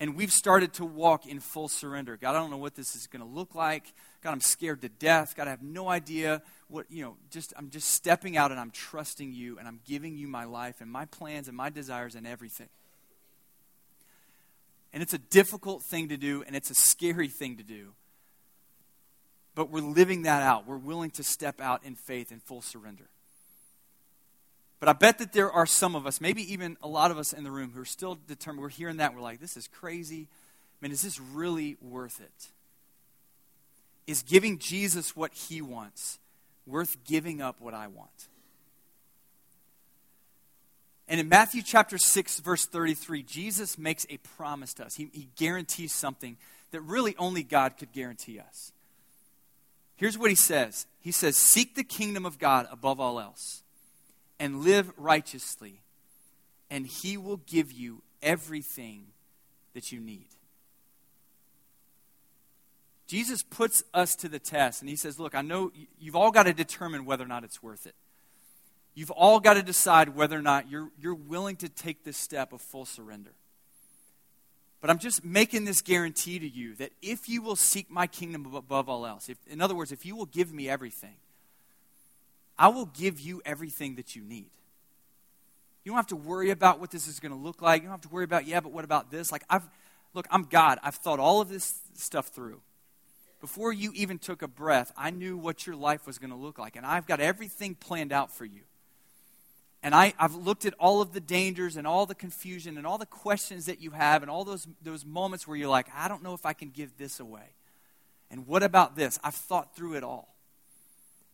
and 0.02 0.16
we've 0.16 0.32
started 0.32 0.72
to 0.72 0.84
walk 0.84 1.26
in 1.26 1.38
full 1.38 1.68
surrender. 1.68 2.16
God, 2.16 2.34
I 2.34 2.40
don't 2.40 2.50
know 2.50 2.56
what 2.56 2.74
this 2.74 2.96
is 2.96 3.06
going 3.06 3.22
to 3.22 3.28
look 3.28 3.54
like. 3.54 3.92
God, 4.20 4.32
I'm 4.32 4.40
scared 4.40 4.82
to 4.82 4.88
death. 4.88 5.34
God, 5.36 5.46
I 5.46 5.50
have 5.50 5.62
no 5.62 5.88
idea 5.88 6.42
what, 6.66 6.86
you 6.90 7.04
know, 7.04 7.16
just 7.30 7.52
I'm 7.56 7.70
just 7.70 7.88
stepping 7.88 8.36
out 8.36 8.50
and 8.50 8.58
I'm 8.58 8.72
trusting 8.72 9.32
you 9.32 9.60
and 9.60 9.68
I'm 9.68 9.78
giving 9.84 10.16
you 10.16 10.26
my 10.26 10.44
life 10.44 10.80
and 10.80 10.90
my 10.90 11.04
plans 11.04 11.46
and 11.46 11.56
my 11.56 11.70
desires 11.70 12.16
and 12.16 12.26
everything. 12.26 12.68
And 14.92 15.04
it's 15.04 15.14
a 15.14 15.18
difficult 15.18 15.84
thing 15.84 16.08
to 16.08 16.16
do 16.16 16.42
and 16.48 16.56
it's 16.56 16.70
a 16.70 16.74
scary 16.74 17.28
thing 17.28 17.58
to 17.58 17.62
do. 17.62 17.94
But 19.54 19.70
we're 19.70 19.80
living 19.80 20.22
that 20.22 20.42
out. 20.42 20.66
We're 20.66 20.76
willing 20.76 21.10
to 21.12 21.22
step 21.22 21.60
out 21.60 21.84
in 21.84 21.94
faith 21.94 22.30
and 22.30 22.42
full 22.42 22.62
surrender. 22.62 23.04
But 24.80 24.88
I 24.88 24.94
bet 24.94 25.18
that 25.18 25.32
there 25.32 25.52
are 25.52 25.66
some 25.66 25.94
of 25.94 26.06
us, 26.06 26.20
maybe 26.20 26.52
even 26.52 26.76
a 26.82 26.88
lot 26.88 27.10
of 27.10 27.18
us 27.18 27.32
in 27.32 27.44
the 27.44 27.50
room, 27.50 27.70
who 27.72 27.80
are 27.82 27.84
still 27.84 28.18
determined. 28.26 28.62
We're 28.62 28.68
hearing 28.70 28.96
that. 28.96 29.14
We're 29.14 29.20
like, 29.20 29.40
this 29.40 29.56
is 29.56 29.68
crazy. 29.68 30.26
I 30.26 30.76
mean, 30.80 30.90
is 30.90 31.02
this 31.02 31.20
really 31.20 31.76
worth 31.80 32.20
it? 32.20 32.48
Is 34.06 34.22
giving 34.22 34.58
Jesus 34.58 35.14
what 35.14 35.32
he 35.32 35.62
wants 35.62 36.18
worth 36.66 36.96
giving 37.04 37.40
up 37.40 37.60
what 37.60 37.74
I 37.74 37.86
want? 37.86 38.28
And 41.06 41.20
in 41.20 41.28
Matthew 41.28 41.62
chapter 41.62 41.98
6, 41.98 42.40
verse 42.40 42.66
33, 42.66 43.22
Jesus 43.22 43.76
makes 43.76 44.06
a 44.08 44.16
promise 44.36 44.72
to 44.74 44.86
us. 44.86 44.94
He, 44.94 45.10
he 45.12 45.28
guarantees 45.36 45.92
something 45.92 46.36
that 46.70 46.80
really 46.80 47.14
only 47.18 47.42
God 47.42 47.76
could 47.76 47.92
guarantee 47.92 48.40
us. 48.40 48.72
Here's 49.96 50.18
what 50.18 50.30
he 50.30 50.36
says 50.36 50.86
He 51.00 51.12
says, 51.12 51.36
Seek 51.36 51.74
the 51.74 51.84
kingdom 51.84 52.26
of 52.26 52.38
God 52.38 52.66
above 52.70 53.00
all 53.00 53.20
else 53.20 53.62
and 54.38 54.64
live 54.64 54.92
righteously, 54.96 55.80
and 56.70 56.86
He 56.86 57.16
will 57.16 57.36
give 57.36 57.70
you 57.70 58.02
everything 58.22 59.04
that 59.74 59.92
you 59.92 60.00
need. 60.00 60.26
Jesus 63.06 63.42
puts 63.42 63.84
us 63.92 64.16
to 64.16 64.28
the 64.28 64.38
test, 64.38 64.80
and 64.80 64.88
He 64.88 64.96
says, 64.96 65.20
Look, 65.20 65.34
I 65.34 65.42
know 65.42 65.70
you've 66.00 66.16
all 66.16 66.30
got 66.30 66.44
to 66.44 66.52
determine 66.52 67.04
whether 67.04 67.24
or 67.24 67.28
not 67.28 67.44
it's 67.44 67.62
worth 67.62 67.86
it. 67.86 67.94
You've 68.94 69.10
all 69.10 69.40
got 69.40 69.54
to 69.54 69.62
decide 69.62 70.10
whether 70.10 70.36
or 70.36 70.42
not 70.42 70.70
you're, 70.70 70.90
you're 71.00 71.14
willing 71.14 71.56
to 71.56 71.68
take 71.68 72.04
this 72.04 72.16
step 72.16 72.52
of 72.52 72.60
full 72.60 72.84
surrender. 72.84 73.32
But 74.82 74.90
I'm 74.90 74.98
just 74.98 75.24
making 75.24 75.64
this 75.64 75.80
guarantee 75.80 76.40
to 76.40 76.48
you 76.48 76.74
that 76.74 76.90
if 77.00 77.28
you 77.28 77.40
will 77.40 77.54
seek 77.54 77.88
my 77.88 78.08
kingdom 78.08 78.52
above 78.52 78.88
all 78.88 79.06
else, 79.06 79.28
if, 79.28 79.38
in 79.48 79.62
other 79.62 79.76
words, 79.76 79.92
if 79.92 80.04
you 80.04 80.16
will 80.16 80.26
give 80.26 80.52
me 80.52 80.68
everything, 80.68 81.14
I 82.58 82.66
will 82.66 82.86
give 82.86 83.20
you 83.20 83.40
everything 83.44 83.94
that 83.94 84.16
you 84.16 84.22
need. 84.22 84.50
You 85.84 85.92
don't 85.92 85.96
have 85.96 86.08
to 86.08 86.16
worry 86.16 86.50
about 86.50 86.80
what 86.80 86.90
this 86.90 87.06
is 87.06 87.20
going 87.20 87.30
to 87.30 87.38
look 87.38 87.62
like. 87.62 87.82
You 87.82 87.88
don't 87.88 87.92
have 87.92 88.02
to 88.02 88.08
worry 88.08 88.24
about, 88.24 88.46
yeah, 88.46 88.58
but 88.58 88.72
what 88.72 88.84
about 88.84 89.08
this? 89.08 89.30
Like, 89.30 89.44
I've, 89.48 89.62
look, 90.14 90.26
I'm 90.30 90.42
God. 90.42 90.80
I've 90.82 90.96
thought 90.96 91.20
all 91.20 91.40
of 91.40 91.48
this 91.48 91.80
stuff 91.94 92.28
through. 92.28 92.60
Before 93.40 93.72
you 93.72 93.92
even 93.94 94.18
took 94.18 94.42
a 94.42 94.48
breath, 94.48 94.92
I 94.96 95.10
knew 95.10 95.36
what 95.36 95.64
your 95.64 95.76
life 95.76 96.08
was 96.08 96.18
going 96.18 96.30
to 96.30 96.36
look 96.36 96.58
like. 96.58 96.74
And 96.74 96.84
I've 96.84 97.06
got 97.06 97.20
everything 97.20 97.76
planned 97.76 98.12
out 98.12 98.32
for 98.32 98.44
you. 98.44 98.62
And 99.82 99.94
I, 99.94 100.14
I've 100.18 100.34
looked 100.34 100.64
at 100.64 100.74
all 100.78 101.02
of 101.02 101.12
the 101.12 101.20
dangers 101.20 101.76
and 101.76 101.86
all 101.86 102.06
the 102.06 102.14
confusion 102.14 102.78
and 102.78 102.86
all 102.86 102.98
the 102.98 103.06
questions 103.06 103.66
that 103.66 103.80
you 103.80 103.90
have 103.90 104.22
and 104.22 104.30
all 104.30 104.44
those, 104.44 104.68
those 104.82 105.04
moments 105.04 105.48
where 105.48 105.56
you're 105.56 105.68
like, 105.68 105.88
I 105.94 106.06
don't 106.06 106.22
know 106.22 106.34
if 106.34 106.46
I 106.46 106.52
can 106.52 106.70
give 106.70 106.96
this 106.98 107.18
away. 107.18 107.54
And 108.30 108.46
what 108.46 108.62
about 108.62 108.96
this? 108.96 109.18
I've 109.24 109.34
thought 109.34 109.74
through 109.74 109.94
it 109.94 110.04
all. 110.04 110.34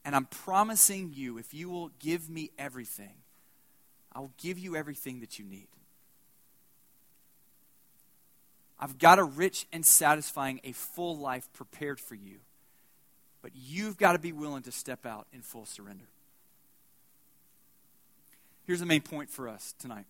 And 0.04 0.16
I'm 0.16 0.24
promising 0.24 1.12
you, 1.14 1.36
if 1.36 1.52
you 1.52 1.68
will 1.68 1.90
give 1.98 2.30
me 2.30 2.50
everything, 2.58 3.14
I 4.12 4.20
will 4.20 4.32
give 4.38 4.58
you 4.58 4.74
everything 4.74 5.20
that 5.20 5.38
you 5.38 5.44
need. 5.44 5.68
I've 8.80 8.98
got 8.98 9.18
a 9.18 9.24
rich 9.24 9.66
and 9.72 9.84
satisfying, 9.84 10.60
a 10.64 10.72
full 10.72 11.18
life 11.18 11.48
prepared 11.52 12.00
for 12.00 12.14
you. 12.14 12.38
But 13.42 13.50
you've 13.54 13.98
got 13.98 14.12
to 14.12 14.18
be 14.18 14.32
willing 14.32 14.62
to 14.62 14.72
step 14.72 15.04
out 15.04 15.26
in 15.32 15.42
full 15.42 15.66
surrender. 15.66 16.06
Here's 18.68 18.80
the 18.80 18.86
main 18.86 19.00
point 19.00 19.30
for 19.30 19.48
us 19.48 19.74
tonight 19.78 20.04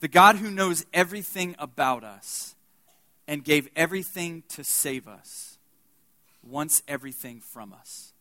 the 0.00 0.08
God 0.08 0.36
who 0.36 0.50
knows 0.50 0.86
everything 0.94 1.54
about 1.58 2.04
us 2.04 2.54
and 3.26 3.44
gave 3.44 3.68
everything 3.76 4.44
to 4.48 4.64
save 4.64 5.06
us 5.06 5.58
wants 6.42 6.82
everything 6.88 7.40
from 7.40 7.74
us. 7.74 8.14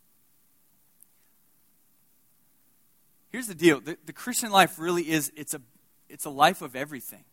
Here's 3.29 3.47
the 3.47 3.55
deal 3.55 3.79
the, 3.79 3.97
the 4.05 4.11
Christian 4.11 4.51
life 4.51 4.77
really 4.77 5.09
is 5.09 5.31
it's 5.37 5.53
a, 5.53 5.61
it's 6.09 6.25
a 6.25 6.29
life 6.29 6.61
of 6.61 6.75
everything. 6.75 7.23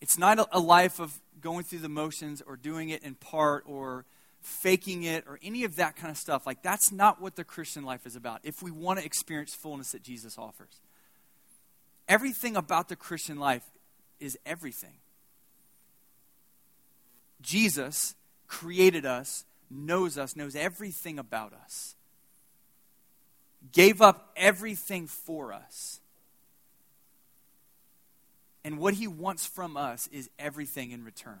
It's 0.00 0.16
not 0.16 0.38
a, 0.38 0.46
a 0.52 0.60
life 0.60 1.00
of 1.00 1.18
going 1.40 1.64
through 1.64 1.80
the 1.80 1.88
motions 1.88 2.42
or 2.46 2.54
doing 2.54 2.90
it 2.90 3.02
in 3.02 3.16
part 3.16 3.64
or 3.66 4.04
faking 4.42 5.04
it 5.04 5.24
or 5.26 5.38
any 5.42 5.64
of 5.64 5.76
that 5.76 5.96
kind 5.96 6.10
of 6.10 6.16
stuff. 6.16 6.46
Like, 6.46 6.62
that's 6.62 6.92
not 6.92 7.20
what 7.20 7.36
the 7.36 7.44
Christian 7.44 7.84
life 7.84 8.06
is 8.06 8.16
about 8.16 8.40
if 8.42 8.62
we 8.62 8.70
want 8.70 8.98
to 8.98 9.04
experience 9.04 9.54
fullness 9.54 9.92
that 9.92 10.02
Jesus 10.02 10.36
offers. 10.36 10.80
Everything 12.08 12.56
about 12.56 12.88
the 12.88 12.96
Christian 12.96 13.38
life 13.38 13.64
is 14.20 14.38
everything. 14.44 14.94
Jesus 17.40 18.14
created 18.48 19.06
us, 19.06 19.44
knows 19.70 20.18
us, 20.18 20.36
knows 20.36 20.54
everything 20.54 21.18
about 21.18 21.52
us, 21.52 21.94
gave 23.72 24.02
up 24.02 24.30
everything 24.36 25.06
for 25.06 25.52
us. 25.52 26.00
And 28.64 28.78
what 28.78 28.94
he 28.94 29.08
wants 29.08 29.44
from 29.44 29.76
us 29.76 30.08
is 30.08 30.30
everything 30.38 30.92
in 30.92 31.04
return. 31.04 31.40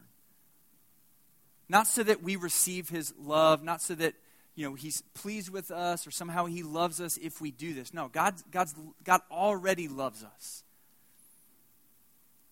Not 1.72 1.86
so 1.86 2.02
that 2.02 2.22
we 2.22 2.36
receive 2.36 2.90
his 2.90 3.14
love, 3.18 3.64
not 3.64 3.80
so 3.80 3.94
that 3.94 4.12
you 4.54 4.68
know 4.68 4.74
he's 4.74 5.02
pleased 5.14 5.48
with 5.48 5.70
us 5.70 6.06
or 6.06 6.10
somehow 6.10 6.44
he 6.44 6.62
loves 6.62 7.00
us 7.00 7.16
if 7.16 7.40
we 7.40 7.50
do 7.50 7.72
this. 7.72 7.94
No, 7.94 8.08
God, 8.08 8.34
God's, 8.50 8.74
God 9.02 9.22
already 9.30 9.88
loves 9.88 10.22
us. 10.22 10.64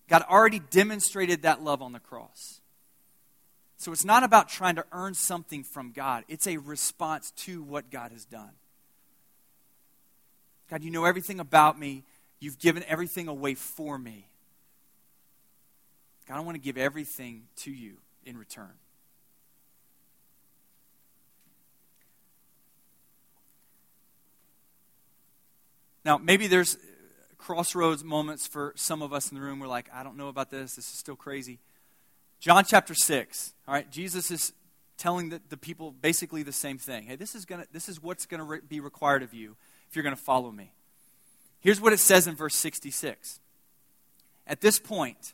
God 0.09 0.23
already 0.27 0.57
demonstrated 0.57 1.43
that 1.43 1.61
love 1.61 1.83
on 1.83 1.91
the 1.91 1.99
cross. 1.99 2.61
So 3.77 3.91
it's 3.91 4.03
not 4.03 4.23
about 4.23 4.49
trying 4.49 4.73
to 4.77 4.85
earn 4.91 5.13
something 5.13 5.63
from 5.63 5.91
God, 5.91 6.23
it's 6.27 6.47
a 6.47 6.57
response 6.57 7.29
to 7.45 7.61
what 7.61 7.91
God 7.91 8.11
has 8.11 8.25
done. 8.25 8.53
God, 10.67 10.83
you 10.83 10.89
know 10.89 11.05
everything 11.05 11.39
about 11.39 11.77
me. 11.77 12.05
You've 12.39 12.57
given 12.57 12.83
everything 12.87 13.27
away 13.27 13.53
for 13.53 13.99
me. 13.99 14.25
God, 16.27 16.37
I 16.37 16.39
want 16.39 16.55
to 16.55 16.61
give 16.61 16.79
everything 16.79 17.43
to 17.57 17.71
you 17.71 17.97
in 18.25 18.35
return. 18.35 18.71
Now, 26.03 26.17
maybe 26.17 26.47
there's 26.47 26.77
crossroads 27.37 28.03
moments 28.03 28.47
for 28.47 28.73
some 28.75 29.01
of 29.01 29.13
us 29.13 29.29
in 29.31 29.35
the 29.35 29.41
room. 29.41 29.59
We're 29.59 29.67
like, 29.67 29.89
I 29.93 30.03
don't 30.03 30.17
know 30.17 30.27
about 30.27 30.49
this. 30.49 30.75
This 30.75 30.85
is 30.85 30.97
still 30.97 31.15
crazy. 31.15 31.59
John 32.39 32.63
chapter 32.65 32.95
6, 32.95 33.53
all 33.67 33.73
right, 33.75 33.91
Jesus 33.91 34.31
is 34.31 34.53
telling 34.97 35.29
the, 35.29 35.41
the 35.49 35.57
people 35.57 35.91
basically 35.91 36.41
the 36.41 36.51
same 36.51 36.77
thing. 36.77 37.03
Hey, 37.03 37.15
this 37.15 37.35
is, 37.35 37.45
gonna, 37.45 37.65
this 37.71 37.87
is 37.87 38.01
what's 38.01 38.25
going 38.25 38.39
to 38.39 38.43
re- 38.43 38.59
be 38.67 38.79
required 38.79 39.21
of 39.21 39.33
you 39.33 39.55
if 39.89 39.95
you're 39.95 40.03
going 40.03 40.15
to 40.15 40.21
follow 40.21 40.51
me. 40.51 40.73
Here's 41.59 41.79
what 41.79 41.93
it 41.93 41.99
says 41.99 42.27
in 42.27 42.35
verse 42.35 42.55
66. 42.55 43.39
At 44.47 44.61
this 44.61 44.79
point, 44.79 45.33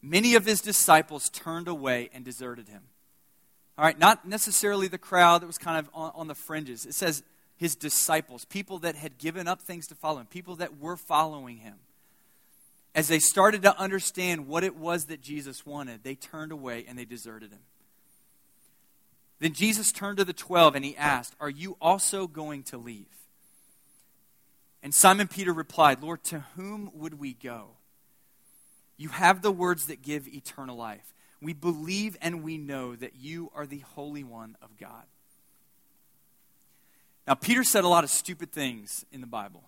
many 0.00 0.34
of 0.34 0.46
his 0.46 0.62
disciples 0.62 1.28
turned 1.28 1.68
away 1.68 2.08
and 2.14 2.24
deserted 2.24 2.68
him. 2.68 2.82
All 3.76 3.84
right, 3.84 3.98
not 3.98 4.26
necessarily 4.26 4.88
the 4.88 4.98
crowd 4.98 5.42
that 5.42 5.46
was 5.46 5.58
kind 5.58 5.78
of 5.78 5.90
on, 5.92 6.12
on 6.14 6.26
the 6.26 6.34
fringes. 6.34 6.86
It 6.86 6.94
says 6.94 7.22
his 7.56 7.76
disciples, 7.76 8.44
people 8.44 8.78
that 8.80 8.96
had 8.96 9.18
given 9.18 9.46
up 9.48 9.60
things 9.60 9.86
to 9.88 9.94
follow 9.94 10.20
him, 10.20 10.26
people 10.26 10.56
that 10.56 10.78
were 10.78 10.96
following 10.96 11.58
him 11.58 11.76
as 12.94 13.08
they 13.08 13.18
started 13.18 13.62
to 13.62 13.78
understand 13.78 14.46
what 14.46 14.62
it 14.62 14.76
was 14.76 15.06
that 15.06 15.20
Jesus 15.20 15.66
wanted, 15.66 16.04
they 16.04 16.14
turned 16.14 16.52
away 16.52 16.84
and 16.86 16.96
they 16.98 17.04
deserted 17.04 17.50
him. 17.50 17.60
Then 19.40 19.52
Jesus 19.52 19.90
turned 19.90 20.18
to 20.18 20.24
the 20.24 20.32
twelve 20.32 20.76
and 20.76 20.84
he 20.84 20.96
asked, 20.96 21.34
Are 21.40 21.50
you 21.50 21.76
also 21.80 22.26
going 22.28 22.62
to 22.64 22.78
leave? 22.78 23.06
And 24.82 24.94
Simon 24.94 25.26
Peter 25.28 25.52
replied, 25.52 26.02
Lord, 26.02 26.22
to 26.24 26.44
whom 26.56 26.90
would 26.94 27.18
we 27.18 27.32
go? 27.32 27.70
You 28.96 29.08
have 29.08 29.42
the 29.42 29.50
words 29.50 29.86
that 29.86 30.02
give 30.02 30.28
eternal 30.28 30.76
life. 30.76 31.14
We 31.42 31.52
believe 31.52 32.16
and 32.20 32.44
we 32.44 32.58
know 32.58 32.94
that 32.94 33.16
you 33.16 33.50
are 33.54 33.66
the 33.66 33.80
Holy 33.94 34.22
One 34.22 34.56
of 34.62 34.78
God. 34.78 35.04
Now, 37.26 37.34
Peter 37.34 37.64
said 37.64 37.84
a 37.84 37.88
lot 37.88 38.04
of 38.04 38.10
stupid 38.10 38.52
things 38.52 39.04
in 39.12 39.20
the 39.20 39.26
Bible. 39.26 39.62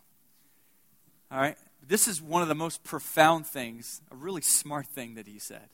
All 1.31 1.39
right? 1.39 1.57
this 1.89 2.09
is 2.09 2.21
one 2.21 2.43
of 2.43 2.49
the 2.49 2.55
most 2.55 2.83
profound 2.83 3.47
things, 3.47 4.01
a 4.11 4.17
really 4.17 4.43
smart 4.43 4.87
thing 4.87 5.15
that 5.15 5.27
he 5.27 5.39
said. 5.39 5.69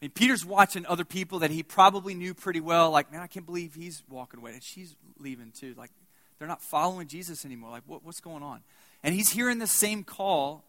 I 0.00 0.04
mean, 0.04 0.10
Peter's 0.12 0.44
watching 0.46 0.86
other 0.86 1.04
people 1.04 1.40
that 1.40 1.50
he 1.50 1.62
probably 1.62 2.14
knew 2.14 2.32
pretty 2.32 2.60
well, 2.60 2.90
like, 2.90 3.10
man, 3.12 3.20
I 3.20 3.26
can't 3.26 3.44
believe 3.44 3.74
he's 3.74 4.02
walking 4.08 4.40
away. 4.40 4.52
And 4.52 4.62
she's 4.62 4.94
leaving 5.18 5.52
too. 5.52 5.74
Like, 5.76 5.90
they're 6.38 6.48
not 6.48 6.62
following 6.62 7.08
Jesus 7.08 7.44
anymore. 7.44 7.70
Like, 7.70 7.82
what, 7.86 8.04
what's 8.04 8.20
going 8.20 8.42
on? 8.42 8.60
And 9.02 9.14
he's 9.14 9.32
hearing 9.32 9.58
the 9.58 9.66
same 9.66 10.04
call 10.04 10.64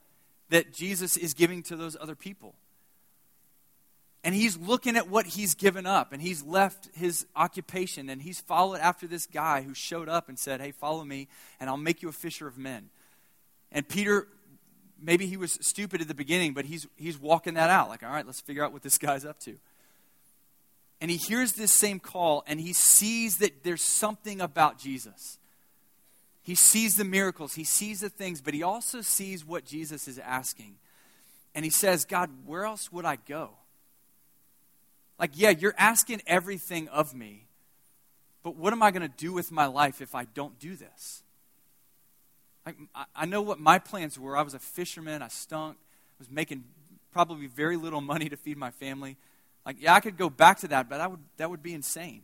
that 0.50 0.74
Jesus 0.74 1.16
is 1.16 1.34
giving 1.34 1.62
to 1.64 1.76
those 1.76 1.96
other 2.00 2.16
people. 2.16 2.56
And 4.24 4.36
he's 4.36 4.58
looking 4.58 4.98
at 4.98 5.08
what 5.08 5.26
he's 5.26 5.56
given 5.56 5.86
up, 5.86 6.12
and 6.12 6.22
he's 6.22 6.44
left 6.44 6.90
his 6.94 7.26
occupation, 7.36 8.10
and 8.10 8.22
he's 8.22 8.42
followed 8.42 8.80
after 8.80 9.08
this 9.08 9.26
guy 9.26 9.62
who 9.62 9.74
showed 9.74 10.10
up 10.10 10.28
and 10.28 10.38
said, 10.38 10.60
Hey, 10.60 10.72
follow 10.72 11.06
me, 11.06 11.30
and 11.60 11.70
I'll 11.70 11.78
make 11.78 12.02
you 12.02 12.10
a 12.10 12.14
fisher 12.14 12.46
of 12.46 12.58
men. 12.58 12.90
And 13.72 13.88
Peter, 13.88 14.28
maybe 15.02 15.26
he 15.26 15.38
was 15.38 15.58
stupid 15.62 16.02
at 16.02 16.10
the 16.10 16.14
beginning, 16.14 16.54
but 16.54 16.66
he's, 16.66 16.86
he's 16.98 17.18
walking 17.18 17.54
that 17.54 17.70
out. 17.70 17.88
Like, 17.88 18.04
all 18.04 18.10
right, 18.10 18.26
let's 18.26 18.42
figure 18.42 18.64
out 18.64 18.74
what 18.74 18.84
this 18.84 18.98
guy's 18.98 19.24
up 19.24 19.40
to. 19.42 19.58
And 21.00 21.10
he 21.10 21.16
hears 21.16 21.54
this 21.54 21.72
same 21.72 22.00
call, 22.00 22.44
and 22.46 22.60
he 22.60 22.74
sees 22.74 23.38
that 23.38 23.64
there's 23.64 23.84
something 23.84 24.42
about 24.42 24.78
Jesus. 24.78 25.38
He 26.44 26.56
sees 26.56 26.98
the 26.98 27.06
miracles, 27.06 27.54
he 27.54 27.64
sees 27.64 28.02
the 28.02 28.10
things, 28.10 28.42
but 28.42 28.54
he 28.54 28.64
also 28.64 29.00
sees 29.02 29.46
what 29.46 29.66
Jesus 29.66 30.08
is 30.10 30.20
asking. 30.20 30.76
And 31.56 31.64
he 31.64 31.72
says, 31.72 32.04
God, 32.04 32.30
where 32.46 32.66
else 32.66 32.92
would 32.92 33.06
I 33.06 33.16
go? 33.16 33.52
Like, 35.20 35.32
yeah, 35.34 35.50
you're 35.50 35.76
asking 35.78 36.22
everything 36.26 36.88
of 36.88 37.14
me, 37.14 37.46
but 38.42 38.56
what 38.56 38.72
am 38.72 38.82
I 38.82 38.92
going 38.92 39.02
to 39.02 39.14
do 39.18 39.34
with 39.34 39.52
my 39.52 39.66
life 39.66 40.02
if 40.02 40.16
I 40.16 40.24
don't 40.24 40.58
do 40.60 40.76
this? 40.76 41.24
Like, 42.66 42.78
I 43.16 43.26
know 43.26 43.42
what 43.42 43.60
my 43.60 43.80
plans 43.80 44.18
were. 44.18 44.38
I 44.38 44.42
was 44.42 44.54
a 44.54 44.60
fisherman, 44.60 45.22
I 45.22 45.28
stunk, 45.28 45.76
I 45.78 46.16
was 46.20 46.32
making 46.32 46.64
probably 47.12 47.48
very 47.48 47.76
little 47.76 48.02
money 48.02 48.30
to 48.30 48.38
feed 48.38 48.58
my 48.58 48.72
family. 48.72 49.18
Like, 49.66 49.78
yeah, 49.80 49.94
I 49.94 50.00
could 50.00 50.18
go 50.18 50.30
back 50.30 50.60
to 50.60 50.70
that, 50.70 50.90
but 50.90 51.00
that 51.00 51.12
would, 51.12 51.20
that 51.38 51.50
would 51.50 51.62
be 51.62 51.74
insane. 51.74 52.22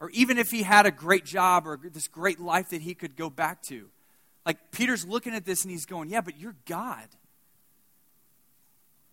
Or 0.00 0.10
even 0.10 0.36
if 0.36 0.50
he 0.50 0.64
had 0.64 0.84
a 0.84 0.90
great 0.90 1.24
job 1.24 1.66
or 1.66 1.78
this 1.82 2.08
great 2.08 2.40
life 2.40 2.70
that 2.70 2.82
he 2.82 2.94
could 2.94 3.16
go 3.16 3.30
back 3.30 3.62
to. 3.62 3.88
Like, 4.44 4.58
Peter's 4.70 5.06
looking 5.06 5.34
at 5.34 5.46
this 5.46 5.64
and 5.64 5.70
he's 5.70 5.86
going, 5.86 6.10
Yeah, 6.10 6.20
but 6.20 6.38
you're 6.38 6.56
God. 6.66 7.08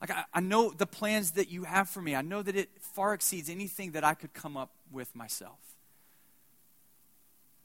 Like, 0.01 0.11
I, 0.11 0.23
I 0.33 0.39
know 0.39 0.71
the 0.71 0.87
plans 0.87 1.31
that 1.31 1.49
you 1.49 1.63
have 1.63 1.87
for 1.87 2.01
me. 2.01 2.15
I 2.15 2.23
know 2.23 2.41
that 2.41 2.55
it 2.55 2.69
far 2.79 3.13
exceeds 3.13 3.49
anything 3.49 3.91
that 3.91 4.03
I 4.03 4.15
could 4.15 4.33
come 4.33 4.57
up 4.57 4.71
with 4.91 5.15
myself. 5.15 5.59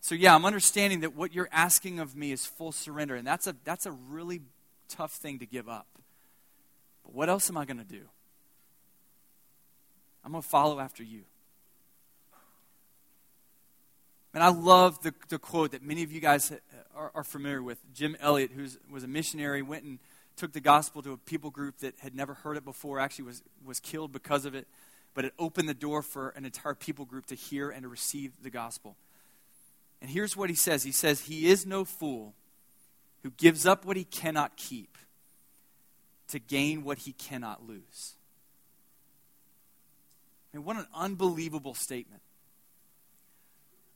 So, 0.03 0.15
yeah, 0.15 0.35
I'm 0.35 0.45
understanding 0.45 1.01
that 1.01 1.17
what 1.17 1.35
you're 1.35 1.49
asking 1.51 1.99
of 1.99 2.15
me 2.15 2.31
is 2.31 2.45
full 2.45 2.73
surrender, 2.73 3.17
and 3.17 3.27
that's 3.27 3.47
a, 3.47 3.57
that's 3.65 3.87
a 3.87 3.93
really 3.93 4.43
tough 4.89 5.13
thing 5.13 5.39
to 5.39 5.47
give 5.47 5.69
up. 5.69 5.87
But 7.05 7.15
what 7.15 7.29
else 7.29 7.49
am 7.49 7.57
I 7.57 7.65
going 7.65 7.79
to 7.79 7.85
do? 7.85 8.03
I'm 10.25 10.33
going 10.33 10.43
to 10.43 10.49
follow 10.49 10.79
after 10.79 11.03
you. 11.03 11.23
And 14.35 14.45
I 14.45 14.49
love 14.49 15.03
the, 15.03 15.15
the 15.31 15.39
quote 15.39 15.71
that 15.71 15.83
many 15.83 16.03
of 16.03 16.13
you 16.13 16.21
guys 16.21 16.53
are, 16.95 17.11
are 17.15 17.25
familiar 17.25 17.63
with. 17.63 17.79
Jim 17.95 18.17
Elliot, 18.21 18.51
who 18.55 18.67
was 18.91 19.03
a 19.03 19.09
missionary, 19.09 19.63
went 19.63 19.85
and 19.85 19.99
took 20.37 20.53
the 20.53 20.61
gospel 20.61 21.03
to 21.03 21.13
a 21.13 21.17
people 21.17 21.51
group 21.51 21.79
that 21.79 21.99
had 21.99 22.15
never 22.15 22.35
heard 22.35 22.57
it 22.57 22.65
before, 22.65 23.01
actually 23.01 23.25
was, 23.25 23.43
was 23.65 23.81
killed 23.81 24.13
because 24.13 24.45
of 24.45 24.55
it, 24.55 24.67
but 25.15 25.25
it 25.25 25.33
opened 25.39 25.69
the 25.69 25.75
door 25.75 26.03
for 26.03 26.31
an 26.31 26.45
entire 26.45 26.75
people 26.75 27.05
group 27.05 27.27
to 27.27 27.35
hear 27.35 27.71
and 27.71 27.83
to 27.83 27.89
receive 27.89 28.33
the 28.43 28.51
gospel. 28.51 28.97
And 30.01 30.11
here's 30.11 30.37
what 30.37 30.51
he 30.51 30.57
says 30.57 30.83
He 30.85 30.93
says, 30.93 31.23
He 31.23 31.49
is 31.49 31.65
no 31.65 31.85
fool 31.85 32.35
who 33.23 33.31
gives 33.31 33.67
up 33.67 33.85
what 33.85 33.97
he 33.97 34.05
cannot 34.05 34.57
keep 34.57 34.99
to 36.29 36.39
gain 36.39 36.85
what 36.85 36.99
he 36.99 37.13
cannot 37.13 37.67
lose. 37.67 38.15
I 40.53 40.59
mean, 40.59 40.67
what 40.67 40.77
an 40.77 40.87
unbelievable 40.95 41.75
statement. 41.75 42.23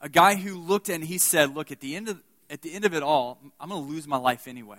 A 0.01 0.09
guy 0.09 0.37
who 0.37 0.57
looked 0.57 0.89
and 0.89 1.05
he 1.05 1.19
said, 1.19 1.55
Look, 1.55 1.71
at 1.71 1.81
the 1.81 1.97
end 1.97 2.09
of, 2.09 2.23
at 2.49 2.63
the 2.63 2.73
end 2.73 2.87
of 2.87 2.95
it 2.95 3.03
all, 3.03 3.39
I'm 3.61 3.69
going 3.69 3.85
to 3.85 3.93
lose 3.93 4.07
my 4.07 4.17
life 4.17 4.49
anyway. 4.49 4.79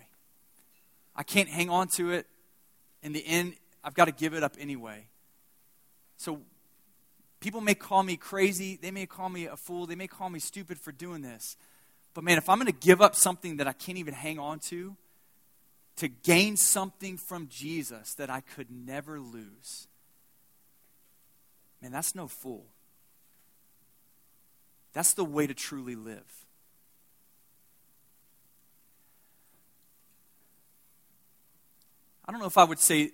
I 1.15 1.23
can't 1.23 1.49
hang 1.49 1.69
on 1.69 1.87
to 1.95 2.11
it. 2.11 2.27
In 3.03 3.13
the 3.13 3.25
end, 3.25 3.55
I've 3.83 3.93
got 3.93 4.05
to 4.05 4.11
give 4.11 4.33
it 4.33 4.43
up 4.43 4.55
anyway. 4.59 5.07
So 6.17 6.41
people 7.39 7.61
may 7.61 7.75
call 7.75 8.03
me 8.03 8.15
crazy. 8.15 8.77
They 8.81 8.91
may 8.91 9.05
call 9.05 9.29
me 9.29 9.45
a 9.45 9.57
fool. 9.57 9.87
They 9.87 9.95
may 9.95 10.07
call 10.07 10.29
me 10.29 10.39
stupid 10.39 10.79
for 10.79 10.91
doing 10.91 11.21
this. 11.21 11.57
But 12.13 12.23
man, 12.23 12.37
if 12.37 12.49
I'm 12.49 12.57
going 12.57 12.71
to 12.71 12.87
give 12.87 13.01
up 13.01 13.15
something 13.15 13.57
that 13.57 13.67
I 13.67 13.73
can't 13.73 13.97
even 13.97 14.13
hang 14.13 14.39
on 14.39 14.59
to, 14.69 14.95
to 15.97 16.07
gain 16.07 16.57
something 16.57 17.17
from 17.17 17.47
Jesus 17.49 18.13
that 18.15 18.29
I 18.29 18.41
could 18.41 18.67
never 18.69 19.19
lose, 19.19 19.87
man, 21.81 21.91
that's 21.91 22.15
no 22.15 22.27
fool. 22.27 22.65
That's 24.93 25.13
the 25.13 25.25
way 25.25 25.47
to 25.47 25.53
truly 25.53 25.95
live. 25.95 26.40
I 32.25 32.31
don't 32.31 32.39
know 32.39 32.47
if 32.47 32.57
I 32.57 32.63
would 32.63 32.79
say 32.79 33.11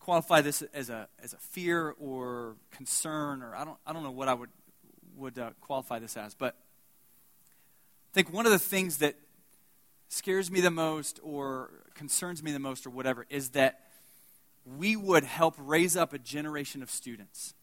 qualify 0.00 0.40
this 0.40 0.62
as 0.74 0.90
a 0.90 1.08
as 1.22 1.32
a 1.32 1.36
fear 1.36 1.94
or 2.00 2.56
concern 2.70 3.42
or 3.42 3.54
I 3.54 3.64
don't 3.64 3.78
I 3.86 3.92
don't 3.92 4.02
know 4.02 4.10
what 4.10 4.28
I 4.28 4.34
would 4.34 4.50
would 5.16 5.38
uh, 5.38 5.50
qualify 5.60 5.98
this 5.98 6.16
as, 6.16 6.34
but 6.34 6.56
I 8.10 8.14
think 8.14 8.32
one 8.32 8.46
of 8.46 8.52
the 8.52 8.58
things 8.58 8.98
that 8.98 9.14
scares 10.08 10.50
me 10.50 10.60
the 10.60 10.70
most 10.70 11.20
or 11.22 11.70
concerns 11.94 12.42
me 12.42 12.50
the 12.50 12.58
most 12.58 12.86
or 12.86 12.90
whatever 12.90 13.26
is 13.30 13.50
that 13.50 13.80
we 14.64 14.96
would 14.96 15.24
help 15.24 15.54
raise 15.58 15.96
up 15.96 16.12
a 16.12 16.18
generation 16.18 16.82
of 16.82 16.90
students 16.90 17.54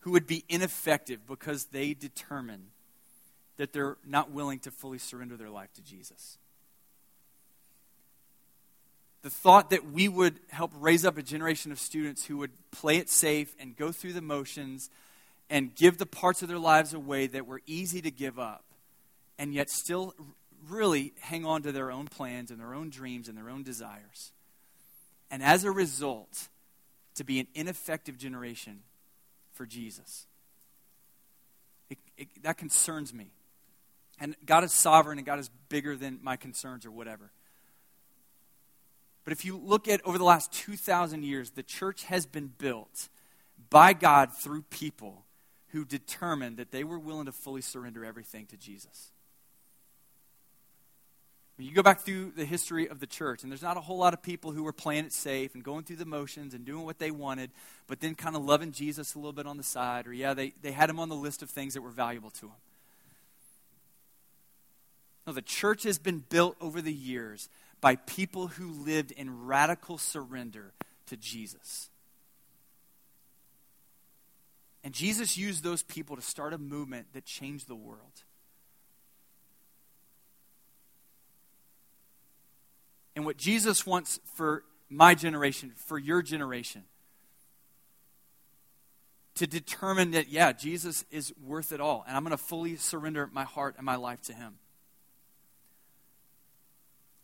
who 0.00 0.10
would 0.10 0.26
be 0.26 0.44
ineffective 0.48 1.26
because 1.26 1.66
they 1.66 1.94
determine 1.94 2.66
that 3.56 3.72
they're 3.72 3.96
not 4.04 4.30
willing 4.30 4.58
to 4.58 4.70
fully 4.70 4.98
surrender 4.98 5.36
their 5.36 5.50
life 5.50 5.72
to 5.74 5.82
Jesus 5.82 6.38
the 9.24 9.30
thought 9.30 9.70
that 9.70 9.90
we 9.90 10.06
would 10.06 10.38
help 10.50 10.70
raise 10.78 11.02
up 11.06 11.16
a 11.16 11.22
generation 11.22 11.72
of 11.72 11.80
students 11.80 12.26
who 12.26 12.36
would 12.36 12.50
play 12.70 12.98
it 12.98 13.08
safe 13.08 13.56
and 13.58 13.74
go 13.74 13.90
through 13.90 14.12
the 14.12 14.20
motions 14.20 14.90
and 15.48 15.74
give 15.74 15.96
the 15.96 16.04
parts 16.04 16.42
of 16.42 16.48
their 16.48 16.58
lives 16.58 16.92
away 16.92 17.26
that 17.28 17.46
were 17.46 17.62
easy 17.66 18.02
to 18.02 18.10
give 18.10 18.38
up, 18.38 18.64
and 19.38 19.54
yet 19.54 19.70
still 19.70 20.14
really 20.68 21.14
hang 21.20 21.46
on 21.46 21.62
to 21.62 21.72
their 21.72 21.90
own 21.90 22.06
plans 22.06 22.50
and 22.50 22.60
their 22.60 22.74
own 22.74 22.90
dreams 22.90 23.26
and 23.26 23.36
their 23.36 23.48
own 23.48 23.62
desires. 23.62 24.32
And 25.30 25.42
as 25.42 25.64
a 25.64 25.70
result, 25.70 26.48
to 27.14 27.24
be 27.24 27.40
an 27.40 27.46
ineffective 27.54 28.18
generation 28.18 28.80
for 29.54 29.64
Jesus. 29.64 30.26
It, 31.88 31.96
it, 32.18 32.28
that 32.42 32.58
concerns 32.58 33.14
me. 33.14 33.28
And 34.20 34.36
God 34.44 34.64
is 34.64 34.72
sovereign 34.72 35.16
and 35.16 35.26
God 35.26 35.38
is 35.38 35.48
bigger 35.70 35.96
than 35.96 36.18
my 36.22 36.36
concerns 36.36 36.84
or 36.84 36.90
whatever. 36.90 37.30
But 39.24 39.32
if 39.32 39.44
you 39.44 39.56
look 39.56 39.88
at 39.88 40.04
over 40.04 40.18
the 40.18 40.24
last 40.24 40.52
2,000 40.52 41.24
years, 41.24 41.50
the 41.50 41.62
church 41.62 42.04
has 42.04 42.26
been 42.26 42.52
built 42.58 43.08
by 43.70 43.94
God 43.94 44.32
through 44.32 44.62
people 44.62 45.24
who 45.68 45.84
determined 45.84 46.58
that 46.58 46.70
they 46.70 46.84
were 46.84 46.98
willing 46.98 47.26
to 47.26 47.32
fully 47.32 47.62
surrender 47.62 48.04
everything 48.04 48.46
to 48.46 48.56
Jesus. 48.56 49.10
When 51.56 51.68
you 51.68 51.74
go 51.74 51.82
back 51.82 52.00
through 52.00 52.32
the 52.36 52.44
history 52.44 52.88
of 52.88 52.98
the 52.98 53.06
church, 53.06 53.42
and 53.42 53.50
there's 53.50 53.62
not 53.62 53.76
a 53.76 53.80
whole 53.80 53.98
lot 53.98 54.12
of 54.12 54.22
people 54.22 54.52
who 54.52 54.64
were 54.64 54.72
playing 54.72 55.04
it 55.04 55.12
safe 55.12 55.54
and 55.54 55.62
going 55.62 55.84
through 55.84 55.96
the 55.96 56.04
motions 56.04 56.52
and 56.52 56.64
doing 56.64 56.84
what 56.84 56.98
they 56.98 57.12
wanted, 57.12 57.50
but 57.86 58.00
then 58.00 58.14
kind 58.14 58.34
of 58.34 58.44
loving 58.44 58.72
Jesus 58.72 59.14
a 59.14 59.18
little 59.18 59.32
bit 59.32 59.46
on 59.46 59.56
the 59.56 59.62
side, 59.62 60.06
or 60.06 60.12
yeah, 60.12 60.34
they, 60.34 60.52
they 60.62 60.72
had 60.72 60.90
him 60.90 60.98
on 60.98 61.08
the 61.08 61.14
list 61.14 61.42
of 61.42 61.50
things 61.50 61.74
that 61.74 61.82
were 61.82 61.90
valuable 61.90 62.30
to 62.30 62.40
them. 62.42 62.56
No, 65.26 65.32
the 65.32 65.42
church 65.42 65.84
has 65.84 65.98
been 65.98 66.24
built 66.28 66.56
over 66.60 66.82
the 66.82 66.92
years 66.92 67.48
by 67.84 67.96
people 67.96 68.46
who 68.46 68.70
lived 68.72 69.10
in 69.10 69.44
radical 69.44 69.98
surrender 69.98 70.72
to 71.04 71.18
Jesus. 71.18 71.90
And 74.82 74.94
Jesus 74.94 75.36
used 75.36 75.62
those 75.62 75.82
people 75.82 76.16
to 76.16 76.22
start 76.22 76.54
a 76.54 76.58
movement 76.58 77.08
that 77.12 77.26
changed 77.26 77.68
the 77.68 77.74
world. 77.74 78.22
And 83.14 83.26
what 83.26 83.36
Jesus 83.36 83.84
wants 83.84 84.18
for 84.34 84.64
my 84.88 85.14
generation, 85.14 85.70
for 85.76 85.98
your 85.98 86.22
generation, 86.22 86.84
to 89.34 89.46
determine 89.46 90.12
that, 90.12 90.30
yeah, 90.30 90.52
Jesus 90.52 91.04
is 91.10 91.34
worth 91.38 91.70
it 91.70 91.82
all. 91.82 92.02
And 92.08 92.16
I'm 92.16 92.24
going 92.24 92.30
to 92.30 92.42
fully 92.42 92.76
surrender 92.76 93.28
my 93.30 93.44
heart 93.44 93.74
and 93.76 93.84
my 93.84 93.96
life 93.96 94.22
to 94.22 94.32
him. 94.32 94.54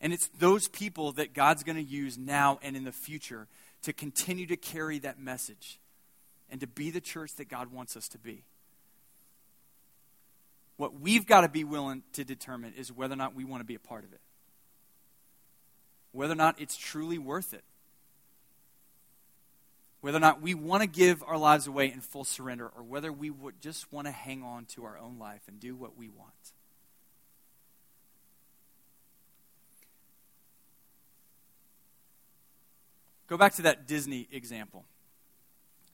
And 0.00 0.12
it's 0.12 0.28
those 0.38 0.68
people 0.68 1.12
that 1.12 1.34
God's 1.34 1.62
going 1.62 1.76
to 1.76 1.82
use 1.82 2.16
now 2.16 2.58
and 2.62 2.76
in 2.76 2.84
the 2.84 2.92
future 2.92 3.48
to 3.82 3.92
continue 3.92 4.46
to 4.46 4.56
carry 4.56 4.98
that 5.00 5.18
message 5.18 5.78
and 6.50 6.60
to 6.60 6.66
be 6.66 6.90
the 6.90 7.00
church 7.00 7.34
that 7.36 7.48
God 7.48 7.72
wants 7.72 7.96
us 7.96 8.08
to 8.08 8.18
be. 8.18 8.44
What 10.76 10.98
we've 10.98 11.26
got 11.26 11.42
to 11.42 11.48
be 11.48 11.64
willing 11.64 12.02
to 12.14 12.24
determine 12.24 12.72
is 12.76 12.90
whether 12.90 13.12
or 13.12 13.16
not 13.16 13.34
we 13.34 13.44
want 13.44 13.60
to 13.60 13.66
be 13.66 13.74
a 13.74 13.78
part 13.78 14.04
of 14.04 14.12
it, 14.12 14.20
whether 16.12 16.32
or 16.32 16.36
not 16.36 16.58
it's 16.58 16.76
truly 16.76 17.18
worth 17.18 17.52
it, 17.52 17.64
whether 20.00 20.16
or 20.16 20.20
not 20.20 20.40
we 20.40 20.54
want 20.54 20.82
to 20.82 20.86
give 20.86 21.22
our 21.24 21.36
lives 21.36 21.66
away 21.66 21.92
in 21.92 22.00
full 22.00 22.24
surrender, 22.24 22.70
or 22.74 22.82
whether 22.82 23.12
we 23.12 23.30
just 23.60 23.92
want 23.92 24.06
to 24.06 24.10
hang 24.10 24.42
on 24.42 24.64
to 24.64 24.84
our 24.84 24.98
own 24.98 25.18
life 25.18 25.42
and 25.46 25.60
do 25.60 25.76
what 25.76 25.98
we 25.98 26.08
want. 26.08 26.32
Go 33.30 33.36
back 33.36 33.54
to 33.54 33.62
that 33.62 33.86
Disney 33.86 34.26
example. 34.32 34.84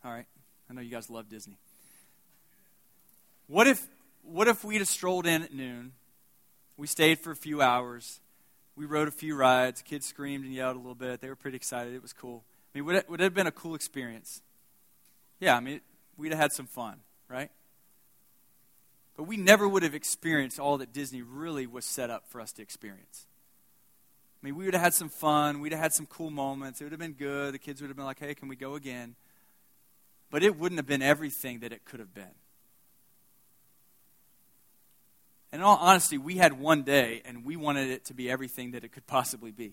All 0.03 0.11
right? 0.11 0.25
I 0.71 0.73
know 0.73 0.81
you 0.81 0.91
guys 0.91 1.11
love 1.11 1.29
Disney. 1.29 1.59
What 3.47 3.67
if, 3.67 3.87
what 4.23 4.49
if 4.49 4.65
we'd 4.65 4.79
have 4.79 4.89
strolled 4.89 5.27
in 5.27 5.43
at 5.43 5.53
noon? 5.53 5.93
We 6.79 6.87
stayed 6.87 7.19
for 7.19 7.31
a 7.31 7.37
few 7.37 7.61
hours. 7.61 8.21
We 8.75 8.87
rode 8.87 9.07
a 9.07 9.13
few 9.13 9.37
rides. 9.37 9.83
Kids 9.83 10.07
screamed 10.07 10.47
and 10.47 10.55
yelled 10.55 10.77
a 10.77 10.79
little 10.79 10.95
bit. 10.95 11.21
They 11.21 11.29
were 11.29 11.37
pretty 11.37 11.57
excited. 11.57 11.95
It 11.95 12.01
was 12.01 12.15
cool. 12.15 12.43
I 12.75 12.79
mean, 12.79 12.87
would 12.87 12.97
it, 12.97 13.11
would 13.11 13.21
it 13.21 13.25
have 13.25 13.35
been 13.35 13.47
a 13.47 13.53
cool 13.53 13.75
experience? 13.75 14.41
Yeah, 15.39 15.57
I 15.57 15.61
mean, 15.61 15.83
we'd 16.17 16.33
have 16.33 16.41
had 16.41 16.53
some 16.55 16.67
fun, 16.67 17.01
right? 17.29 17.51
But 19.15 19.25
we 19.25 19.37
never 19.37 19.69
would 19.69 19.83
have 19.83 19.95
experienced 19.95 20.59
all 20.59 20.79
that 20.79 20.95
Disney 20.95 21.21
really 21.21 21.67
was 21.67 21.85
set 21.85 22.09
up 22.09 22.25
for 22.31 22.41
us 22.41 22.53
to 22.53 22.63
experience. 22.63 23.27
I 24.43 24.47
mean, 24.47 24.57
we 24.57 24.65
would 24.65 24.75
have 24.75 24.83
had 24.83 24.95
some 24.95 25.09
fun. 25.09 25.61
We'd 25.61 25.73
have 25.73 25.81
had 25.81 25.93
some 25.93 26.07
cool 26.07 26.31
moments. 26.31 26.81
It 26.81 26.85
would 26.85 26.93
have 26.93 27.01
been 27.01 27.13
good. 27.13 27.55
The 27.55 27.59
kids 27.59 27.81
would 27.81 27.89
have 27.89 27.97
been 27.97 28.07
like, 28.07 28.19
hey, 28.19 28.35
can 28.35 28.49
we 28.49 28.57
go 28.57 28.75
again? 28.75 29.15
But 30.31 30.43
it 30.43 30.59
wouldn't 30.59 30.79
have 30.79 30.87
been 30.87 31.03
everything 31.03 31.61
that 31.61 31.73
it 31.73 31.85
could 31.85 32.01
have 32.01 32.15
been. 32.15 32.35
And 35.53 35.63
in 35.63 35.67
all 35.67 35.79
honesty, 35.81 36.19
we 36.19 36.37
had 36.37 36.61
one 36.61 36.83
day 36.83 37.23
and 37.25 37.45
we 37.45 37.57
wanted 37.57 37.89
it 37.89 38.05
to 38.07 38.15
be 38.15 38.31
everything 38.31 38.73
that 38.73 38.85
it 38.85 38.93
could 38.93 39.07
possibly 39.07 39.53
be. 39.53 39.73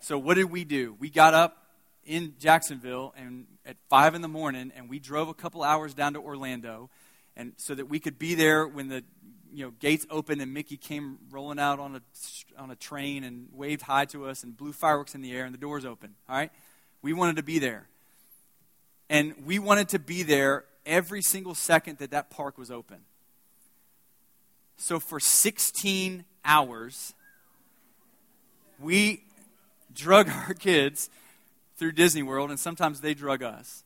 So 0.00 0.18
what 0.18 0.34
did 0.34 0.50
we 0.50 0.64
do? 0.64 0.96
We 0.98 1.10
got 1.10 1.34
up 1.34 1.64
in 2.04 2.34
Jacksonville 2.38 3.14
and 3.16 3.46
at 3.64 3.76
five 3.88 4.14
in 4.14 4.22
the 4.22 4.28
morning 4.28 4.72
and 4.74 4.88
we 4.88 4.98
drove 4.98 5.28
a 5.28 5.34
couple 5.34 5.62
hours 5.62 5.94
down 5.94 6.14
to 6.14 6.20
Orlando 6.20 6.90
and 7.36 7.52
so 7.56 7.74
that 7.74 7.88
we 7.88 7.98
could 7.98 8.18
be 8.18 8.34
there 8.34 8.66
when 8.66 8.88
the 8.88 9.04
you 9.56 9.64
know 9.64 9.72
gates 9.80 10.06
opened 10.10 10.42
and 10.42 10.52
Mickey 10.52 10.76
came 10.76 11.16
rolling 11.30 11.58
out 11.58 11.80
on 11.80 11.96
a 11.96 12.02
on 12.58 12.70
a 12.70 12.76
train 12.76 13.24
and 13.24 13.48
waved 13.54 13.80
hi 13.80 14.04
to 14.04 14.26
us 14.26 14.42
and 14.42 14.54
blew 14.54 14.74
fireworks 14.74 15.14
in 15.14 15.22
the 15.22 15.32
air 15.32 15.46
and 15.46 15.54
the 15.54 15.58
doors 15.58 15.86
open. 15.86 16.14
All 16.28 16.36
right, 16.36 16.52
we 17.00 17.14
wanted 17.14 17.36
to 17.36 17.42
be 17.42 17.58
there, 17.58 17.88
and 19.08 19.34
we 19.46 19.58
wanted 19.58 19.88
to 19.90 19.98
be 19.98 20.22
there 20.22 20.66
every 20.84 21.22
single 21.22 21.54
second 21.54 21.96
that 21.98 22.10
that 22.10 22.28
park 22.28 22.58
was 22.58 22.70
open. 22.70 22.98
So 24.76 25.00
for 25.00 25.18
16 25.18 26.26
hours, 26.44 27.14
we 28.78 29.22
drug 29.94 30.28
our 30.28 30.52
kids 30.52 31.08
through 31.78 31.92
Disney 31.92 32.22
World, 32.22 32.50
and 32.50 32.60
sometimes 32.60 33.00
they 33.00 33.14
drug 33.14 33.42
us. 33.42 33.84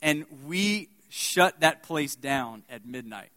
And 0.00 0.24
we 0.46 0.88
shut 1.14 1.60
that 1.60 1.82
place 1.82 2.16
down 2.16 2.62
at 2.70 2.86
midnight. 2.86 3.28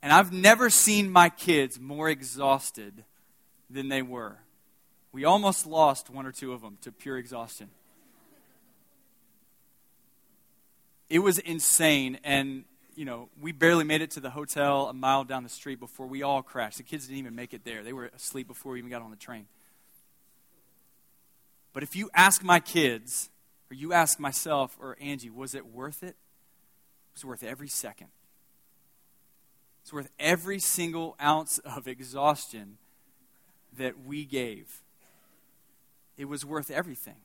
And 0.00 0.12
I've 0.12 0.32
never 0.32 0.70
seen 0.70 1.10
my 1.10 1.28
kids 1.28 1.80
more 1.80 2.08
exhausted 2.08 3.04
than 3.68 3.88
they 3.88 4.00
were. 4.00 4.36
We 5.10 5.24
almost 5.24 5.66
lost 5.66 6.08
one 6.08 6.24
or 6.24 6.30
two 6.30 6.52
of 6.52 6.60
them 6.62 6.78
to 6.82 6.92
pure 6.92 7.18
exhaustion. 7.18 7.68
It 11.10 11.18
was 11.18 11.40
insane. 11.40 12.20
And, 12.22 12.64
you 12.94 13.04
know, 13.04 13.28
we 13.40 13.50
barely 13.50 13.82
made 13.82 14.02
it 14.02 14.12
to 14.12 14.20
the 14.20 14.30
hotel 14.30 14.86
a 14.88 14.92
mile 14.92 15.24
down 15.24 15.42
the 15.42 15.48
street 15.48 15.80
before 15.80 16.06
we 16.06 16.22
all 16.22 16.44
crashed. 16.44 16.76
The 16.76 16.84
kids 16.84 17.08
didn't 17.08 17.18
even 17.18 17.34
make 17.34 17.52
it 17.52 17.64
there, 17.64 17.82
they 17.82 17.92
were 17.92 18.06
asleep 18.14 18.46
before 18.46 18.70
we 18.70 18.78
even 18.78 18.90
got 18.90 19.02
on 19.02 19.10
the 19.10 19.16
train. 19.16 19.46
But 21.72 21.82
if 21.82 21.96
you 21.96 22.08
ask 22.14 22.44
my 22.44 22.60
kids, 22.60 23.30
or 23.70 23.74
you 23.74 23.92
ask 23.92 24.18
myself 24.18 24.76
or 24.80 24.96
Angie, 25.00 25.30
was 25.30 25.54
it 25.54 25.66
worth 25.66 26.02
it? 26.02 26.16
It 26.16 27.14
was 27.14 27.24
worth 27.24 27.42
every 27.42 27.68
second. 27.68 28.08
It's 29.82 29.92
worth 29.92 30.10
every 30.18 30.58
single 30.58 31.16
ounce 31.22 31.58
of 31.58 31.88
exhaustion 31.88 32.78
that 33.76 34.04
we 34.04 34.24
gave. 34.24 34.82
It 36.16 36.26
was 36.26 36.44
worth 36.44 36.70
everything. 36.70 37.16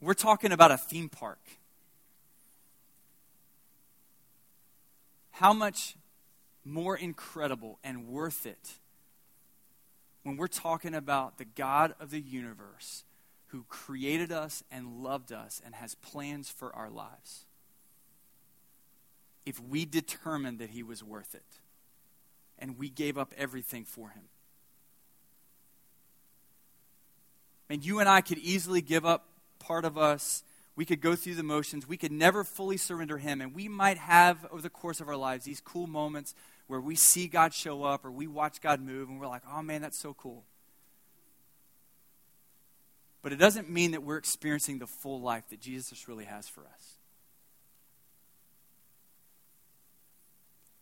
We're 0.00 0.14
talking 0.14 0.52
about 0.52 0.70
a 0.70 0.78
theme 0.78 1.08
park. 1.08 1.40
How 5.32 5.52
much 5.52 5.96
more 6.64 6.96
incredible 6.96 7.78
and 7.82 8.08
worth 8.08 8.46
it 8.46 8.78
when 10.22 10.36
we're 10.36 10.46
talking 10.46 10.94
about 10.94 11.38
the 11.38 11.44
God 11.44 11.94
of 12.00 12.10
the 12.10 12.20
universe 12.20 13.04
who 13.48 13.64
created 13.68 14.30
us 14.30 14.62
and 14.70 15.02
loved 15.02 15.32
us 15.32 15.60
and 15.64 15.74
has 15.74 15.94
plans 15.96 16.48
for 16.48 16.74
our 16.74 16.90
lives. 16.90 17.46
If 19.44 19.60
we 19.60 19.84
determined 19.84 20.58
that 20.58 20.70
he 20.70 20.82
was 20.82 21.02
worth 21.02 21.34
it 21.34 21.42
and 22.58 22.78
we 22.78 22.90
gave 22.90 23.18
up 23.18 23.32
everything 23.36 23.84
for 23.84 24.10
him. 24.10 24.24
And 27.68 27.84
you 27.84 28.00
and 28.00 28.08
I 28.08 28.20
could 28.20 28.38
easily 28.38 28.82
give 28.82 29.06
up 29.06 29.26
part 29.58 29.84
of 29.84 29.96
us. 29.96 30.42
We 30.76 30.84
could 30.84 31.00
go 31.00 31.14
through 31.14 31.36
the 31.36 31.42
motions. 31.42 31.88
We 31.88 31.96
could 31.96 32.12
never 32.12 32.44
fully 32.44 32.76
surrender 32.76 33.18
him. 33.18 33.40
And 33.40 33.54
we 33.54 33.68
might 33.68 33.98
have, 33.98 34.46
over 34.50 34.62
the 34.62 34.70
course 34.70 35.00
of 35.00 35.08
our 35.08 35.16
lives, 35.16 35.44
these 35.44 35.60
cool 35.60 35.86
moments 35.86 36.34
where 36.70 36.80
we 36.80 36.94
see 36.94 37.26
God 37.26 37.52
show 37.52 37.82
up 37.82 38.04
or 38.04 38.12
we 38.12 38.28
watch 38.28 38.60
God 38.60 38.80
move 38.80 39.08
and 39.08 39.18
we're 39.18 39.26
like, 39.26 39.42
oh 39.52 39.60
man, 39.60 39.82
that's 39.82 39.98
so 39.98 40.14
cool. 40.14 40.44
But 43.22 43.32
it 43.32 43.40
doesn't 43.40 43.68
mean 43.68 43.90
that 43.90 44.04
we're 44.04 44.18
experiencing 44.18 44.78
the 44.78 44.86
full 44.86 45.20
life 45.20 45.42
that 45.50 45.60
Jesus 45.60 46.06
really 46.06 46.26
has 46.26 46.48
for 46.48 46.60
us. 46.60 46.98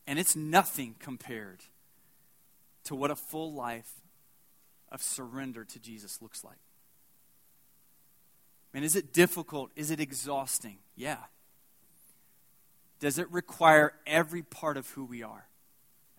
And 0.06 0.18
it's 0.18 0.36
nothing 0.36 0.94
compared 0.98 1.60
to 2.84 2.94
what 2.94 3.10
a 3.10 3.16
full 3.16 3.54
life 3.54 3.90
of 4.92 5.00
surrender 5.00 5.64
to 5.64 5.78
Jesus 5.78 6.20
looks 6.20 6.44
like. 6.44 6.58
And 8.74 8.84
is 8.84 8.94
it 8.94 9.14
difficult? 9.14 9.70
Is 9.74 9.90
it 9.90 10.00
exhausting? 10.00 10.80
Yeah. 10.96 11.16
Does 13.00 13.18
it 13.18 13.32
require 13.32 13.94
every 14.06 14.42
part 14.42 14.76
of 14.76 14.90
who 14.90 15.06
we 15.06 15.22
are? 15.22 15.47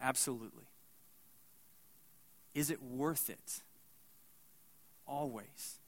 Absolutely. 0.01 0.63
Is 2.53 2.69
it 2.69 2.81
worth 2.81 3.29
it? 3.29 3.62
Always. 5.05 5.79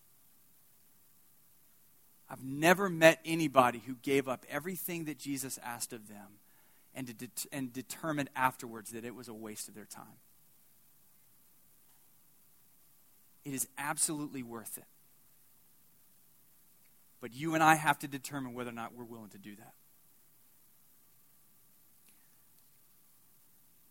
I've 2.29 2.43
never 2.43 2.89
met 2.89 3.19
anybody 3.25 3.81
who 3.85 3.95
gave 3.95 4.27
up 4.27 4.45
everything 4.49 5.05
that 5.05 5.19
Jesus 5.19 5.59
asked 5.63 5.91
of 5.91 6.07
them 6.07 6.39
and, 6.95 7.17
de- 7.17 7.29
and 7.51 7.73
determined 7.73 8.29
afterwards 8.35 8.91
that 8.91 9.03
it 9.03 9.15
was 9.15 9.27
a 9.27 9.33
waste 9.33 9.67
of 9.67 9.75
their 9.75 9.85
time. 9.85 10.19
It 13.43 13.53
is 13.53 13.67
absolutely 13.77 14.43
worth 14.43 14.77
it. 14.77 14.85
But 17.19 17.33
you 17.33 17.53
and 17.53 17.63
I 17.63 17.75
have 17.75 17.99
to 17.99 18.07
determine 18.07 18.53
whether 18.53 18.69
or 18.69 18.73
not 18.73 18.95
we're 18.95 19.03
willing 19.03 19.29
to 19.29 19.37
do 19.37 19.55
that. 19.55 19.73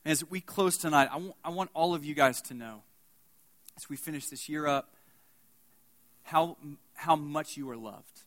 As 0.05 0.29
we 0.29 0.41
close 0.41 0.79
tonight, 0.79 1.09
I 1.13 1.17
want, 1.19 1.35
I 1.45 1.51
want 1.51 1.71
all 1.75 1.95
of 1.95 2.05
you 2.05 2.15
guys 2.15 2.41
to 2.43 2.55
know, 2.55 2.83
as 3.77 3.91
we 3.91 3.97
finish 3.97 4.29
this 4.29 4.49
year 4.49 4.67
up, 4.67 4.95
how, 6.23 6.57
how 6.95 7.17
much 7.17 7.57
you 7.57 7.69
are 7.71 7.77
loved. 7.77 8.23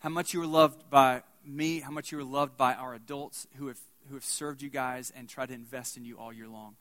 How 0.00 0.08
much 0.08 0.34
you 0.34 0.42
are 0.42 0.46
loved 0.46 0.90
by 0.90 1.22
me, 1.44 1.80
how 1.80 1.90
much 1.90 2.10
you 2.10 2.18
are 2.18 2.24
loved 2.24 2.56
by 2.56 2.74
our 2.74 2.94
adults 2.94 3.46
who 3.56 3.68
have, 3.68 3.78
who 4.08 4.14
have 4.14 4.24
served 4.24 4.60
you 4.60 4.70
guys 4.70 5.12
and 5.16 5.28
tried 5.28 5.48
to 5.48 5.54
invest 5.54 5.96
in 5.96 6.04
you 6.04 6.18
all 6.18 6.32
year 6.32 6.48
long. 6.48 6.74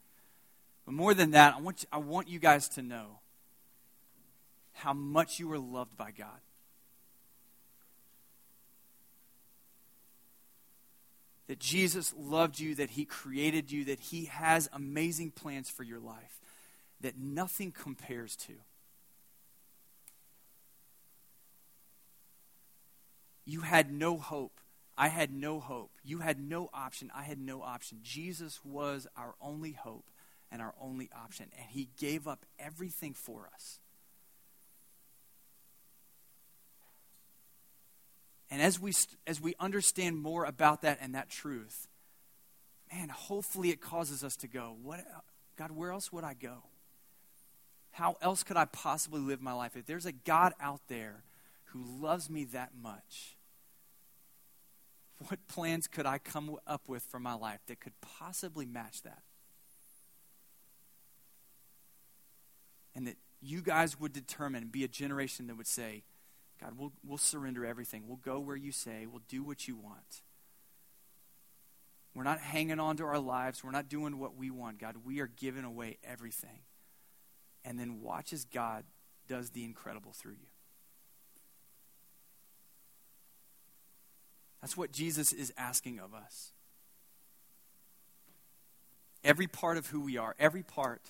But 0.86 0.94
more 0.94 1.14
than 1.14 1.32
that, 1.32 1.56
I 1.56 1.62
want, 1.62 1.84
you, 1.84 1.90
I 1.92 1.98
want 1.98 2.28
you 2.28 2.40
guys 2.40 2.68
to 2.70 2.82
know 2.82 3.20
how 4.74 4.94
much 4.94 5.40
you 5.40 5.52
are 5.52 5.60
loved 5.60 5.96
by 5.96 6.12
God. 6.12 6.40
That 11.48 11.60
Jesus 11.60 12.14
loved 12.18 12.60
you, 12.60 12.76
that 12.76 12.92
He 12.92 13.06
created 13.06 13.72
you, 13.72 13.86
that 13.86 14.00
He 14.00 14.26
has 14.26 14.70
amazing 14.74 15.32
plans 15.32 15.70
for 15.70 15.84
your 15.84 16.00
life 16.00 16.40
that 17.02 17.18
nothing 17.18 17.72
compares 17.72 18.36
to. 18.36 18.54
You 23.46 23.62
had 23.62 23.92
no 23.92 24.18
hope. 24.18 24.60
I 24.98 25.10
had 25.10 25.32
no 25.32 25.60
hope. 25.60 25.92
You 26.04 26.20
had 26.20 26.40
no 26.40 26.70
option. 26.74 27.12
I 27.14 27.24
had 27.24 27.38
no 27.38 27.62
option. 27.62 28.00
Jesus 28.02 28.60
was 28.64 29.08
our 29.16 29.36
only 29.42 29.74
hope 29.74 30.10
and 30.52 30.62
our 30.62 30.74
only 30.82 31.10
option, 31.16 31.48
and 31.58 31.68
He 31.70 31.90
gave 32.00 32.28
up 32.28 32.46
everything 32.58 33.14
for 33.14 33.50
us. 33.54 33.80
And 38.56 38.64
as 38.64 38.80
we, 38.80 38.94
as 39.28 39.42
we 39.42 39.54
understand 39.60 40.18
more 40.18 40.46
about 40.46 40.84
that 40.84 41.00
and 41.02 41.14
that 41.14 41.30
truth, 41.30 41.90
man, 42.90 43.10
hopefully 43.10 43.70
it 43.70 43.82
causes 43.82 44.24
us 44.24 44.38
to 44.38 44.48
go, 44.48 44.78
what, 44.82 45.02
God, 45.58 45.72
where 45.72 45.92
else 45.92 46.10
would 46.14 46.24
I 46.24 46.36
go? 46.36 46.64
How 47.92 48.16
else 48.22 48.44
could 48.44 48.56
I 48.56 48.64
possibly 48.64 49.20
live 49.20 49.42
my 49.42 49.52
life? 49.52 49.76
If 49.76 49.86
there's 49.86 50.06
a 50.06 50.14
God 50.14 50.54
out 50.62 50.80
there 50.88 51.26
who 51.74 51.84
loves 52.02 52.30
me 52.30 52.46
that 52.46 52.70
much, 52.82 53.36
what 55.28 55.46
plans 55.50 55.90
could 55.90 56.06
I 56.06 56.18
come 56.18 56.56
up 56.66 56.88
with 56.88 57.04
for 57.04 57.20
my 57.20 57.34
life 57.34 57.60
that 57.68 57.82
could 57.82 58.00
possibly 58.00 58.66
match 58.66 59.02
that? 59.02 59.24
And 62.96 63.06
that 63.06 63.18
you 63.42 63.62
guys 63.62 64.00
would 64.00 64.14
determine 64.14 64.68
be 64.68 64.86
a 64.86 64.88
generation 64.88 65.48
that 65.48 65.58
would 65.58 65.68
say, 65.68 66.04
God, 66.62 66.74
we'll, 66.78 66.94
we'll 67.04 67.18
surrender 67.18 67.66
everything. 67.66 68.04
We'll 68.08 68.18
go 68.18 68.40
where 68.40 68.56
you 68.56 68.72
say. 68.72 69.06
We'll 69.06 69.22
do 69.28 69.44
what 69.44 69.68
you 69.68 69.76
want. 69.76 70.22
We're 72.14 72.24
not 72.24 72.40
hanging 72.40 72.80
on 72.80 72.96
to 72.98 73.06
our 73.06 73.20
lives. 73.20 73.64
We're 73.64 73.72
not 73.72 73.90
doing 73.90 74.18
what 74.20 74.38
we 74.38 74.50
want, 74.50 74.80
God. 74.80 74.96
We 75.04 75.20
are 75.20 75.28
giving 75.28 75.66
away 75.66 75.98
everything. 76.04 76.62
And 77.66 77.78
then 77.78 78.02
watch 78.02 78.32
as 78.32 78.46
God 78.46 78.86
does 79.28 79.50
the 79.50 79.66
incredible 79.66 80.14
through 80.14 80.34
you. 80.34 80.48
That's 84.62 84.78
what 84.78 84.92
Jesus 84.92 85.34
is 85.34 85.52
asking 85.58 86.00
of 86.00 86.14
us. 86.14 86.54
Every 89.24 89.48
part 89.48 89.78
of 89.78 89.88
who 89.88 90.02
we 90.02 90.18
are, 90.18 90.36
every 90.40 90.64
part 90.64 91.02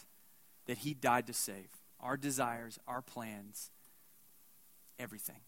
that 0.66 0.80
He 0.80 0.94
died 0.94 1.28
to 1.28 1.34
save, 1.34 1.68
our 2.00 2.18
desires, 2.18 2.80
our 2.88 3.02
plans, 3.02 3.70
everything. 5.00 5.42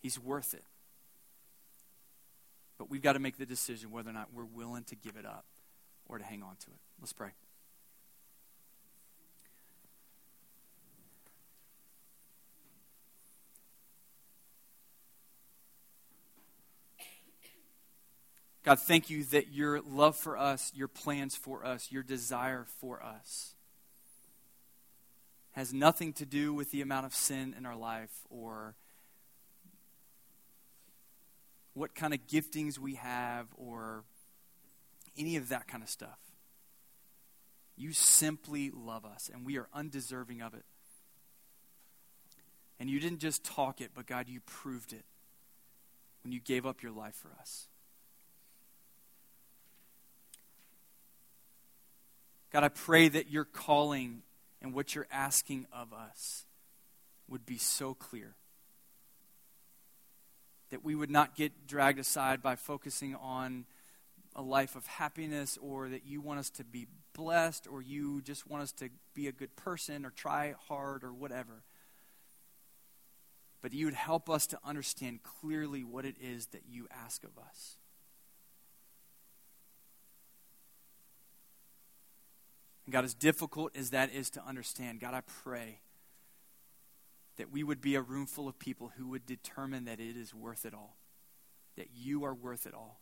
He's 0.00 0.18
worth 0.18 0.54
it. 0.54 0.64
But 2.78 2.90
we've 2.90 3.02
got 3.02 3.12
to 3.12 3.20
make 3.20 3.38
the 3.38 3.46
decision 3.46 3.90
whether 3.90 4.10
or 4.10 4.12
not 4.12 4.28
we're 4.34 4.44
willing 4.44 4.84
to 4.84 4.96
give 4.96 5.16
it 5.16 5.24
up 5.24 5.44
or 6.06 6.18
to 6.18 6.24
hang 6.24 6.42
on 6.42 6.56
to 6.56 6.66
it. 6.66 6.80
Let's 7.00 7.12
pray. 7.12 7.30
God, 18.64 18.78
thank 18.78 19.10
you 19.10 19.24
that 19.24 19.52
your 19.52 19.80
love 19.80 20.16
for 20.16 20.38
us, 20.38 20.70
your 20.74 20.86
plans 20.86 21.34
for 21.34 21.64
us, 21.66 21.90
your 21.90 22.04
desire 22.04 22.64
for 22.80 23.02
us 23.02 23.54
has 25.52 25.72
nothing 25.72 26.12
to 26.14 26.26
do 26.26 26.52
with 26.52 26.70
the 26.70 26.80
amount 26.80 27.06
of 27.06 27.14
sin 27.14 27.54
in 27.56 27.66
our 27.66 27.76
life 27.76 28.10
or 28.30 28.74
what 31.74 31.94
kind 31.94 32.12
of 32.12 32.26
giftings 32.26 32.78
we 32.78 32.94
have 32.94 33.46
or 33.56 34.04
any 35.16 35.36
of 35.36 35.48
that 35.50 35.68
kind 35.68 35.82
of 35.82 35.88
stuff. 35.88 36.18
You 37.76 37.92
simply 37.92 38.70
love 38.70 39.04
us, 39.04 39.30
and 39.32 39.46
we 39.46 39.56
are 39.58 39.68
undeserving 39.74 40.42
of 40.42 40.54
it. 40.54 40.64
And 42.78 42.90
you 42.90 43.00
didn't 43.00 43.20
just 43.20 43.44
talk 43.44 43.80
it, 43.80 43.90
but 43.94 44.06
God, 44.06 44.28
you 44.28 44.40
proved 44.40 44.92
it 44.92 45.04
when 46.22 46.32
you 46.32 46.40
gave 46.40 46.66
up 46.66 46.82
your 46.82 46.92
life 46.92 47.14
for 47.14 47.30
us. 47.40 47.68
God, 52.52 52.64
I 52.64 52.68
pray 52.68 53.08
that 53.08 53.30
your 53.30 53.44
calling 53.44 54.22
and 54.62 54.72
what 54.72 54.94
you're 54.94 55.08
asking 55.10 55.66
of 55.72 55.92
us 55.92 56.46
would 57.28 57.44
be 57.44 57.58
so 57.58 57.94
clear. 57.94 58.36
That 60.70 60.84
we 60.84 60.94
would 60.94 61.10
not 61.10 61.34
get 61.36 61.66
dragged 61.66 61.98
aside 61.98 62.42
by 62.42 62.56
focusing 62.56 63.14
on 63.16 63.66
a 64.34 64.40
life 64.40 64.76
of 64.76 64.86
happiness 64.86 65.58
or 65.60 65.88
that 65.88 66.06
you 66.06 66.20
want 66.20 66.38
us 66.38 66.48
to 66.50 66.64
be 66.64 66.86
blessed 67.12 67.66
or 67.70 67.82
you 67.82 68.22
just 68.22 68.48
want 68.48 68.62
us 68.62 68.72
to 68.72 68.88
be 69.14 69.26
a 69.26 69.32
good 69.32 69.54
person 69.56 70.06
or 70.06 70.10
try 70.10 70.54
hard 70.68 71.04
or 71.04 71.12
whatever. 71.12 71.64
But 73.60 73.74
you 73.74 73.84
would 73.86 73.94
help 73.94 74.30
us 74.30 74.46
to 74.48 74.58
understand 74.64 75.22
clearly 75.22 75.84
what 75.84 76.04
it 76.04 76.16
is 76.20 76.46
that 76.46 76.62
you 76.68 76.88
ask 76.90 77.24
of 77.24 77.30
us. 77.38 77.76
God, 82.92 83.04
as 83.04 83.14
difficult 83.14 83.74
as 83.74 83.90
that 83.90 84.12
is 84.12 84.28
to 84.30 84.46
understand, 84.46 85.00
God, 85.00 85.14
I 85.14 85.22
pray 85.42 85.80
that 87.38 87.50
we 87.50 87.64
would 87.64 87.80
be 87.80 87.94
a 87.94 88.02
room 88.02 88.26
full 88.26 88.46
of 88.46 88.58
people 88.58 88.92
who 88.98 89.08
would 89.08 89.24
determine 89.24 89.86
that 89.86 89.98
it 89.98 90.16
is 90.16 90.34
worth 90.34 90.66
it 90.66 90.74
all, 90.74 90.96
that 91.76 91.88
you 91.94 92.24
are 92.24 92.34
worth 92.34 92.66
it 92.66 92.74
all. 92.74 93.00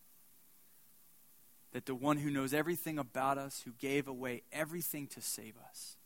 That 1.72 1.86
the 1.86 1.94
one 1.94 2.18
who 2.18 2.30
knows 2.30 2.54
everything 2.54 2.98
about 2.98 3.36
us, 3.36 3.62
who 3.64 3.72
gave 3.72 4.06
away 4.06 4.42
everything 4.52 5.08
to 5.08 5.20
save 5.20 5.54
us, 5.68 5.96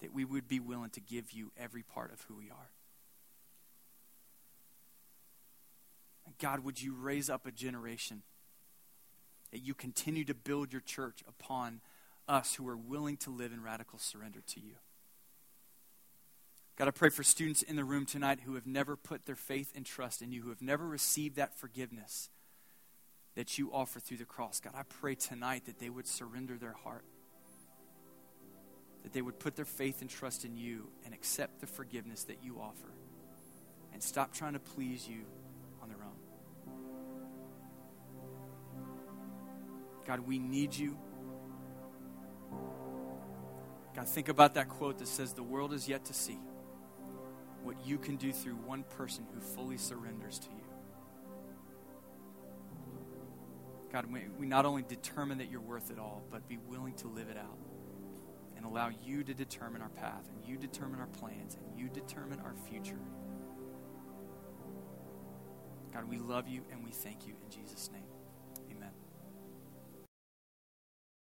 that 0.00 0.12
we 0.12 0.24
would 0.24 0.46
be 0.46 0.60
willing 0.60 0.90
to 0.90 1.00
give 1.00 1.32
you 1.32 1.52
every 1.58 1.82
part 1.82 2.12
of 2.12 2.22
who 2.22 2.34
we 2.36 2.50
are. 2.50 2.70
God, 6.38 6.60
would 6.60 6.80
you 6.80 6.94
raise 6.94 7.28
up 7.28 7.46
a 7.46 7.50
generation 7.50 8.22
that 9.50 9.58
you 9.58 9.74
continue 9.74 10.24
to 10.24 10.34
build 10.34 10.72
your 10.72 10.80
church 10.80 11.22
upon 11.26 11.80
us 12.28 12.54
who 12.54 12.68
are 12.68 12.76
willing 12.76 13.16
to 13.18 13.30
live 13.30 13.52
in 13.52 13.62
radical 13.62 13.98
surrender 13.98 14.40
to 14.48 14.60
you. 14.60 14.74
God, 16.76 16.88
I 16.88 16.92
pray 16.92 17.10
for 17.10 17.22
students 17.22 17.62
in 17.62 17.76
the 17.76 17.84
room 17.84 18.06
tonight 18.06 18.40
who 18.46 18.54
have 18.54 18.66
never 18.66 18.96
put 18.96 19.26
their 19.26 19.36
faith 19.36 19.72
and 19.76 19.84
trust 19.84 20.22
in 20.22 20.32
you, 20.32 20.40
who 20.42 20.48
have 20.48 20.62
never 20.62 20.86
received 20.86 21.36
that 21.36 21.58
forgiveness 21.58 22.30
that 23.34 23.58
you 23.58 23.70
offer 23.72 24.00
through 24.00 24.16
the 24.16 24.24
cross. 24.24 24.60
God, 24.60 24.72
I 24.74 24.82
pray 24.84 25.14
tonight 25.14 25.66
that 25.66 25.78
they 25.78 25.90
would 25.90 26.06
surrender 26.06 26.56
their 26.56 26.72
heart, 26.72 27.04
that 29.02 29.12
they 29.12 29.22
would 29.22 29.38
put 29.38 29.56
their 29.56 29.66
faith 29.66 30.00
and 30.00 30.08
trust 30.08 30.44
in 30.44 30.56
you 30.56 30.88
and 31.04 31.12
accept 31.12 31.60
the 31.60 31.66
forgiveness 31.66 32.24
that 32.24 32.38
you 32.42 32.58
offer, 32.58 32.92
and 33.92 34.02
stop 34.02 34.32
trying 34.32 34.54
to 34.54 34.58
please 34.58 35.06
you 35.06 35.26
on 35.82 35.88
their 35.88 35.98
own. 35.98 36.16
God, 40.06 40.20
we 40.20 40.38
need 40.38 40.74
you. 40.74 40.96
God, 43.94 44.06
think 44.08 44.28
about 44.28 44.54
that 44.54 44.68
quote 44.68 44.98
that 44.98 45.08
says, 45.08 45.32
The 45.32 45.42
world 45.42 45.72
is 45.72 45.88
yet 45.88 46.04
to 46.06 46.14
see 46.14 46.38
what 47.62 47.76
you 47.86 47.98
can 47.98 48.16
do 48.16 48.32
through 48.32 48.54
one 48.54 48.84
person 48.84 49.26
who 49.34 49.40
fully 49.40 49.76
surrenders 49.76 50.38
to 50.38 50.48
you. 50.48 50.64
God, 53.92 54.06
we, 54.10 54.22
we 54.38 54.46
not 54.46 54.64
only 54.64 54.82
determine 54.82 55.38
that 55.38 55.50
you're 55.50 55.60
worth 55.60 55.90
it 55.90 55.98
all, 55.98 56.22
but 56.30 56.48
be 56.48 56.58
willing 56.68 56.94
to 56.94 57.08
live 57.08 57.28
it 57.28 57.36
out 57.36 57.58
and 58.56 58.64
allow 58.64 58.90
you 59.04 59.24
to 59.24 59.34
determine 59.34 59.82
our 59.82 59.88
path, 59.88 60.28
and 60.34 60.46
you 60.46 60.56
determine 60.56 61.00
our 61.00 61.06
plans, 61.06 61.56
and 61.56 61.78
you 61.78 61.88
determine 61.88 62.38
our 62.40 62.54
future. 62.68 63.00
God, 65.92 66.08
we 66.08 66.18
love 66.18 66.46
you 66.46 66.62
and 66.70 66.84
we 66.84 66.90
thank 66.90 67.26
you 67.26 67.34
in 67.42 67.50
Jesus' 67.50 67.90
name. 67.92 68.02